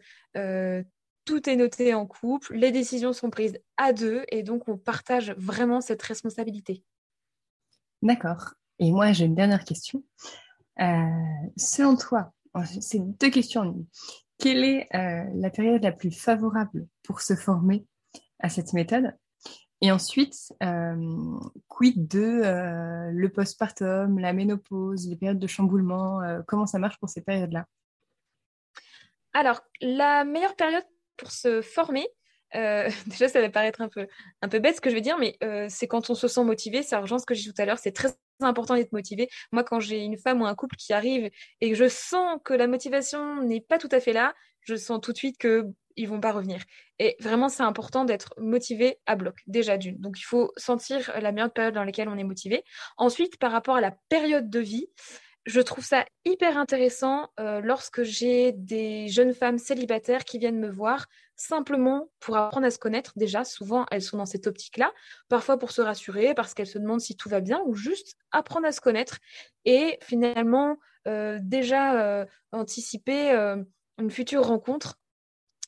tout 1.25 1.49
est 1.49 1.55
noté 1.55 1.93
en 1.93 2.05
couple, 2.05 2.53
les 2.55 2.71
décisions 2.71 3.11
sont 3.11 3.29
prises 3.29 3.59
à 3.77 3.91
deux 3.91 4.23
et 4.29 4.43
donc 4.43 4.69
on 4.69 4.77
partage 4.77 5.31
vraiment 5.37 5.81
cette 5.81 6.01
responsabilité. 6.03 6.83
D'accord. 8.01 8.53
Et 8.79 8.91
moi, 8.91 9.11
j'ai 9.11 9.25
une 9.25 9.35
dernière 9.35 9.63
question. 9.63 10.03
Euh, 10.79 11.47
selon 11.57 11.95
toi, 11.95 12.31
c'est 12.81 12.99
deux 12.99 13.29
questions. 13.29 13.85
Quelle 14.39 14.63
est 14.63 14.87
euh, 14.95 15.25
la 15.35 15.49
période 15.49 15.83
la 15.83 15.91
plus 15.91 16.11
favorable 16.11 16.87
pour 17.03 17.21
se 17.21 17.35
former 17.35 17.85
à 18.39 18.49
cette 18.49 18.73
méthode? 18.73 19.13
Et 19.81 19.91
ensuite, 19.91 20.53
euh, 20.63 21.39
quid 21.67 22.07
de 22.07 23.11
le 23.11 23.29
postpartum, 23.29 24.19
la 24.19 24.33
ménopause, 24.33 25.07
les 25.07 25.15
périodes 25.15 25.39
de 25.39 25.47
chamboulement 25.47 26.21
Comment 26.47 26.65
ça 26.65 26.79
marche 26.79 26.97
pour 26.97 27.09
ces 27.09 27.21
périodes-là? 27.21 27.65
Alors, 29.33 29.61
la 29.81 30.23
meilleure 30.23 30.55
période 30.55 30.85
pour 31.17 31.31
se 31.31 31.61
former, 31.61 32.07
euh, 32.55 32.89
déjà, 33.07 33.27
ça 33.27 33.41
va 33.41 33.49
paraître 33.49 33.81
un 33.81 33.89
peu, 33.89 34.07
un 34.41 34.49
peu 34.49 34.59
bête 34.59 34.75
ce 34.75 34.81
que 34.81 34.89
je 34.89 34.95
veux 34.95 35.01
dire, 35.01 35.17
mais 35.17 35.37
euh, 35.43 35.67
c'est 35.69 35.87
quand 35.87 36.09
on 36.09 36.15
se 36.15 36.27
sent 36.27 36.43
motivé. 36.43 36.83
Ça 36.83 36.99
rejoint 36.99 37.19
ce 37.19 37.25
que 37.25 37.33
j'ai 37.33 37.43
dit 37.43 37.53
tout 37.53 37.61
à 37.61 37.65
l'heure. 37.65 37.79
C'est 37.79 37.91
très 37.91 38.09
important 38.41 38.75
d'être 38.75 38.91
motivé. 38.91 39.29
Moi, 39.51 39.63
quand 39.63 39.79
j'ai 39.79 39.99
une 39.99 40.17
femme 40.17 40.41
ou 40.41 40.45
un 40.45 40.55
couple 40.55 40.75
qui 40.75 40.93
arrive 40.93 41.29
et 41.61 41.69
que 41.69 41.75
je 41.75 41.87
sens 41.87 42.39
que 42.43 42.53
la 42.53 42.67
motivation 42.67 43.41
n'est 43.43 43.61
pas 43.61 43.77
tout 43.77 43.89
à 43.91 43.99
fait 43.99 44.13
là, 44.13 44.33
je 44.61 44.75
sens 44.75 44.99
tout 45.01 45.11
de 45.11 45.17
suite 45.17 45.37
que 45.37 45.65
ils 45.97 46.09
vont 46.09 46.19
pas 46.19 46.33
revenir. 46.33 46.61
Et 46.99 47.15
vraiment, 47.19 47.49
c'est 47.49 47.63
important 47.63 48.05
d'être 48.05 48.33
motivé 48.37 48.99
à 49.05 49.15
bloc, 49.15 49.35
déjà 49.47 49.77
d'une. 49.77 49.97
Donc, 49.97 50.19
il 50.19 50.23
faut 50.23 50.51
sentir 50.57 51.11
la 51.21 51.31
meilleure 51.31 51.53
période 51.53 51.73
dans 51.73 51.83
laquelle 51.83 52.09
on 52.09 52.17
est 52.17 52.23
motivé. 52.23 52.63
Ensuite, 52.97 53.37
par 53.37 53.51
rapport 53.51 53.77
à 53.77 53.81
la 53.81 53.91
période 54.09 54.49
de 54.49 54.59
vie, 54.59 54.87
je 55.45 55.61
trouve 55.61 55.85
ça 55.85 56.05
hyper 56.25 56.57
intéressant 56.57 57.29
euh, 57.39 57.61
lorsque 57.61 58.03
j'ai 58.03 58.51
des 58.51 59.07
jeunes 59.07 59.33
femmes 59.33 59.59
célibataires 59.59 60.25
qui 60.25 60.39
viennent 60.39 60.59
me 60.59 60.69
voir 60.69 61.05
simplement 61.35 62.09
pour 62.19 62.35
apprendre 62.35 62.65
à 62.65 62.71
se 62.71 62.79
connaître. 62.79 63.13
Déjà, 63.15 63.43
souvent, 63.43 63.85
elles 63.91 64.01
sont 64.01 64.17
dans 64.17 64.25
cette 64.25 64.47
optique-là, 64.47 64.91
parfois 65.29 65.57
pour 65.57 65.71
se 65.71 65.81
rassurer, 65.81 66.33
parce 66.33 66.53
qu'elles 66.53 66.67
se 66.67 66.79
demandent 66.79 67.01
si 67.01 67.15
tout 67.15 67.29
va 67.29 67.41
bien, 67.41 67.61
ou 67.65 67.75
juste 67.75 68.15
apprendre 68.31 68.65
à 68.65 68.71
se 68.71 68.81
connaître 68.81 69.19
et 69.65 69.99
finalement 70.01 70.77
euh, 71.07 71.37
déjà 71.41 72.01
euh, 72.01 72.25
anticiper 72.51 73.31
une 73.97 74.11
future 74.11 74.47
rencontre. 74.47 74.97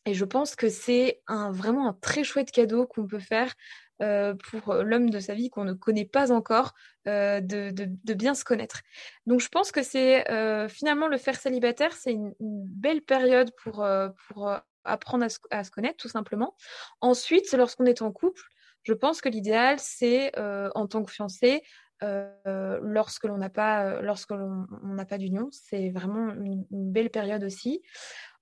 Et 0.08 0.14
je 0.14 0.24
pense 0.24 0.56
que 0.56 0.70
c'est 0.70 1.22
un, 1.28 1.52
vraiment 1.52 1.90
un 1.90 1.94
très 1.94 2.24
chouette 2.24 2.52
cadeau 2.52 2.88
qu'on 2.88 3.06
peut 3.06 3.20
faire 3.20 3.54
euh, 4.02 4.36
pour 4.36 4.74
l'homme 4.76 5.10
de 5.10 5.20
sa 5.20 5.34
vie 5.34 5.50
qu'on 5.50 5.66
ne 5.66 5.74
connaît 5.74 6.06
pas 6.06 6.32
encore, 6.32 6.74
euh, 7.10 7.42
de, 7.42 8.14
bien 8.14 8.34
se 8.34 8.46
connaître. 8.46 8.84
Donc 9.26 9.42
je 9.42 9.50
pense 9.50 9.74
que 9.74 9.84
c'est 9.84 10.32
euh, 10.32 10.70
finalement 10.70 11.08
le 11.08 11.18
faire 11.18 11.36
célibataire, 11.36 11.92
c'est 11.92 12.14
une, 12.14 12.34
belle 12.40 13.02
période 13.02 13.52
pour, 13.62 13.86
pour 14.30 14.56
apprendre 14.86 15.26
à 15.52 15.64
se, 15.64 15.72
connaître 15.72 15.98
tout 15.98 16.08
simplement. 16.08 16.56
Ensuite, 17.02 17.52
lorsqu'on 17.52 17.86
est 17.86 18.02
en 18.02 18.14
couple, 18.14 18.44
je 18.84 18.94
pense 18.94 19.20
que 19.20 19.28
l'idéal, 19.28 19.78
c'est 19.78 20.32
en 20.40 20.88
tant 20.88 21.04
que 21.04 21.12
fiancé, 21.12 21.64
lorsque 22.02 23.26
l'on 23.26 23.38
n'a 23.38 23.50
pas, 23.50 24.02
lorsque 24.02 24.32
l'on 24.32 24.68
n'a 24.84 25.06
pas 25.06 25.18
d'union, 25.18 25.50
c'est 25.52 25.90
vraiment 25.90 26.32
une, 26.34 26.66
belle 26.70 27.10
période 27.10 27.44
aussi. 27.44 27.82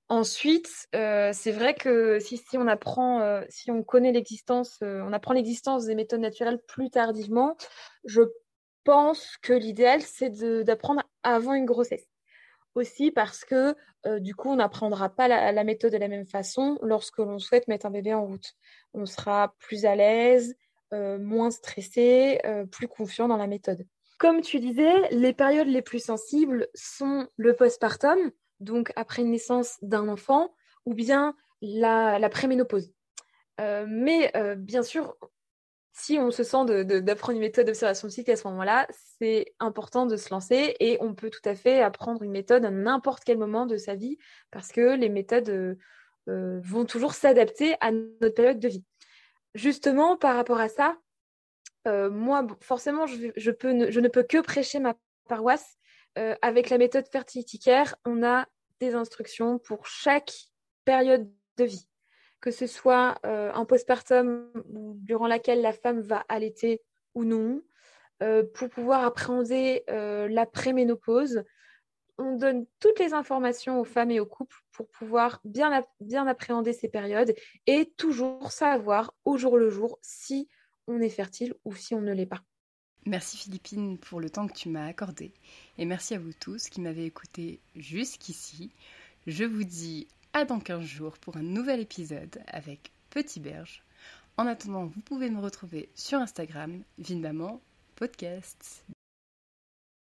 Ensuite, 0.08 0.88
euh, 0.94 1.32
c'est 1.34 1.52
vrai 1.52 1.74
que 1.74 2.20
si, 2.20 2.40
on 2.54 2.68
apprend, 2.68 3.22
euh, 3.22 3.42
si 3.50 3.72
on 3.72 3.82
connaît 3.82 4.12
l'existence, 4.12 4.78
euh, 4.84 5.02
on 5.04 5.14
apprend 5.14 5.34
l'existence 5.34 5.86
des 5.86 5.96
méthodes 5.96 6.20
naturelles 6.20 6.60
plus 6.68 6.92
tardivement, 6.92 7.58
je 8.04 8.22
pense 8.84 9.36
que 9.42 9.54
l'idéal, 9.54 10.02
c'est 10.04 10.30
d'apprendre 10.64 11.02
avant 11.24 11.54
une 11.54 11.66
grossesse. 11.66 12.06
Aussi 12.76 13.10
parce 13.10 13.46
que 13.46 13.74
du 14.20 14.36
coup, 14.36 14.50
on 14.50 14.58
n'apprendra 14.58 15.10
pas 15.10 15.28
la, 15.28 15.64
méthode 15.64 15.94
de 15.94 15.98
la 15.98 16.10
même 16.10 16.28
façon 16.28 16.78
lorsque 16.84 17.18
l'on 17.18 17.40
souhaite 17.40 17.68
mettre 17.68 17.88
un 17.88 17.90
bébé 17.90 18.14
en 18.14 18.26
route. 18.26 18.54
On 18.94 19.08
sera 19.08 19.56
plus 19.60 19.86
à 19.86 19.96
l'aise, 19.96 20.56
moins 20.92 21.50
stressé, 21.50 22.40
plus 22.72 22.88
confiant 22.88 23.28
dans 23.28 23.38
la 23.38 23.48
méthode. 23.48 23.88
Comme 24.20 24.42
tu 24.42 24.60
disais, 24.60 25.10
les 25.10 25.34
périodes 25.34 25.68
les 25.68 25.82
plus 25.82 26.04
sensibles 26.04 26.68
sont 26.76 27.28
le 27.38 27.56
postpartum, 27.56 28.32
donc 28.60 28.92
après 28.96 29.24
naissance 29.24 29.78
d'un 29.82 30.08
enfant, 30.08 30.54
ou 30.86 30.94
bien 30.94 31.36
la, 31.62 32.20
la 32.20 32.30
préménopause. 32.30 32.92
Euh, 33.62 33.86
mais 33.88 34.32
euh, 34.36 34.56
bien 34.56 34.84
sûr, 34.84 35.16
si 35.94 36.20
on 36.20 36.30
se 36.30 36.44
sent 36.44 36.84
d'apprendre 37.02 37.38
une 37.38 37.42
méthode 37.42 37.68
d'observation 37.68 38.10
cycle 38.10 38.32
à 38.32 38.36
ce 38.36 38.48
moment-là, 38.50 38.88
c'est 39.18 39.54
important 39.60 40.06
de 40.06 40.18
se 40.18 40.30
lancer 40.30 40.76
et 40.80 40.98
on 41.00 41.16
peut 41.16 41.30
tout 41.30 41.48
à 41.48 41.56
fait 41.56 41.82
apprendre 41.82 42.22
une 42.24 42.32
méthode 42.32 42.66
à 42.66 42.72
n'importe 42.72 43.24
quel 43.24 43.38
moment 43.38 43.66
de 43.66 43.78
sa 43.78 43.96
vie 43.96 44.18
parce 44.52 44.74
que 44.74 44.96
les 44.96 45.08
méthodes 45.08 45.50
euh, 45.50 46.60
vont 46.62 46.84
toujours 46.84 47.14
s'adapter 47.14 47.76
à 47.80 47.92
notre 47.92 48.36
période 48.36 48.60
de 48.60 48.68
vie. 48.68 48.84
Justement, 49.54 50.18
par 50.18 50.36
rapport 50.36 50.60
à 50.60 50.68
ça, 50.68 50.98
moi, 51.86 52.46
forcément, 52.62 53.06
je 53.06 54.00
ne 54.00 54.08
peux 54.08 54.24
que 54.24 54.42
prêcher 54.42 54.80
ma 54.80 54.96
paroisse 55.30 55.78
euh, 56.18 56.36
avec 56.42 56.70
la 56.70 56.78
méthode 56.78 57.08
Fertility 57.08 57.60
Care, 57.60 57.96
on 58.06 58.24
a 58.24 58.46
des 58.80 58.94
instructions 58.94 59.60
pour 59.60 59.86
chaque 59.86 60.34
période 60.86 61.30
de 61.58 61.66
vie, 61.66 61.88
que 62.40 62.52
ce 62.52 62.68
soit 62.68 63.18
euh, 63.26 63.52
un 63.54 63.66
postpartum 63.66 64.50
durant 64.66 65.28
laquelle 65.28 65.62
la 65.62 65.74
femme 65.74 66.02
va 66.02 66.26
allaiter 66.30 66.82
ou 67.16 67.26
non, 67.26 67.62
euh, 68.24 68.44
pour 68.54 68.70
pouvoir 68.70 69.04
appréhender 69.04 69.84
la 69.88 70.46
préménopause. 70.46 71.44
On 72.18 72.38
donne 72.38 72.66
toutes 72.80 73.00
les 73.00 73.14
informations 73.14 73.82
aux 73.82 73.84
femmes 73.84 74.12
et 74.12 74.22
aux 74.22 74.26
couples 74.26 74.56
pour 74.72 74.88
pouvoir 74.88 75.42
bien 75.44 76.28
appréhender 76.28 76.72
ces 76.72 76.88
périodes 76.88 77.36
et 77.68 77.92
toujours 77.98 78.54
savoir 78.54 79.14
au 79.26 79.36
jour 79.36 79.58
le 79.58 79.70
jour 79.70 80.00
si 80.02 80.48
on 80.88 81.02
est 81.02 81.10
fertile 81.10 81.54
ou 81.66 81.76
si 81.76 81.94
on 81.94 82.00
ne 82.00 82.14
l'est 82.14 82.26
pas. 82.26 82.42
Merci 83.08 83.38
Philippine 83.38 84.00
pour 84.00 84.20
le 84.20 84.32
temps 84.32 84.48
que 84.48 84.54
tu 84.54 84.68
m'as 84.68 84.88
accordé 84.88 85.32
et 85.78 85.86
merci 85.86 86.16
à 86.16 86.20
vous 86.20 86.34
tous 86.34 86.70
qui 86.70 86.82
m'avez 86.82 87.06
écouté 87.06 87.60
jusqu'ici. 87.76 88.72
Je 89.28 89.44
vous 89.44 89.64
dis 89.64 90.08
à 90.34 90.44
dans 90.44 90.60
15 90.60 90.82
jours 90.82 91.18
pour 91.20 91.38
un 91.38 91.44
nouvel 91.44 91.82
épisode 91.82 92.42
avec 92.48 92.92
Petit 93.12 93.40
Berge. 93.40 93.84
En 94.38 94.48
attendant, 94.48 94.88
vous 94.88 95.02
pouvez 95.02 95.30
me 95.30 95.40
retrouver 95.40 95.88
sur 95.94 96.18
Instagram, 96.18 96.82
Vinmaman 96.98 97.60
Podcasts. 97.96 98.84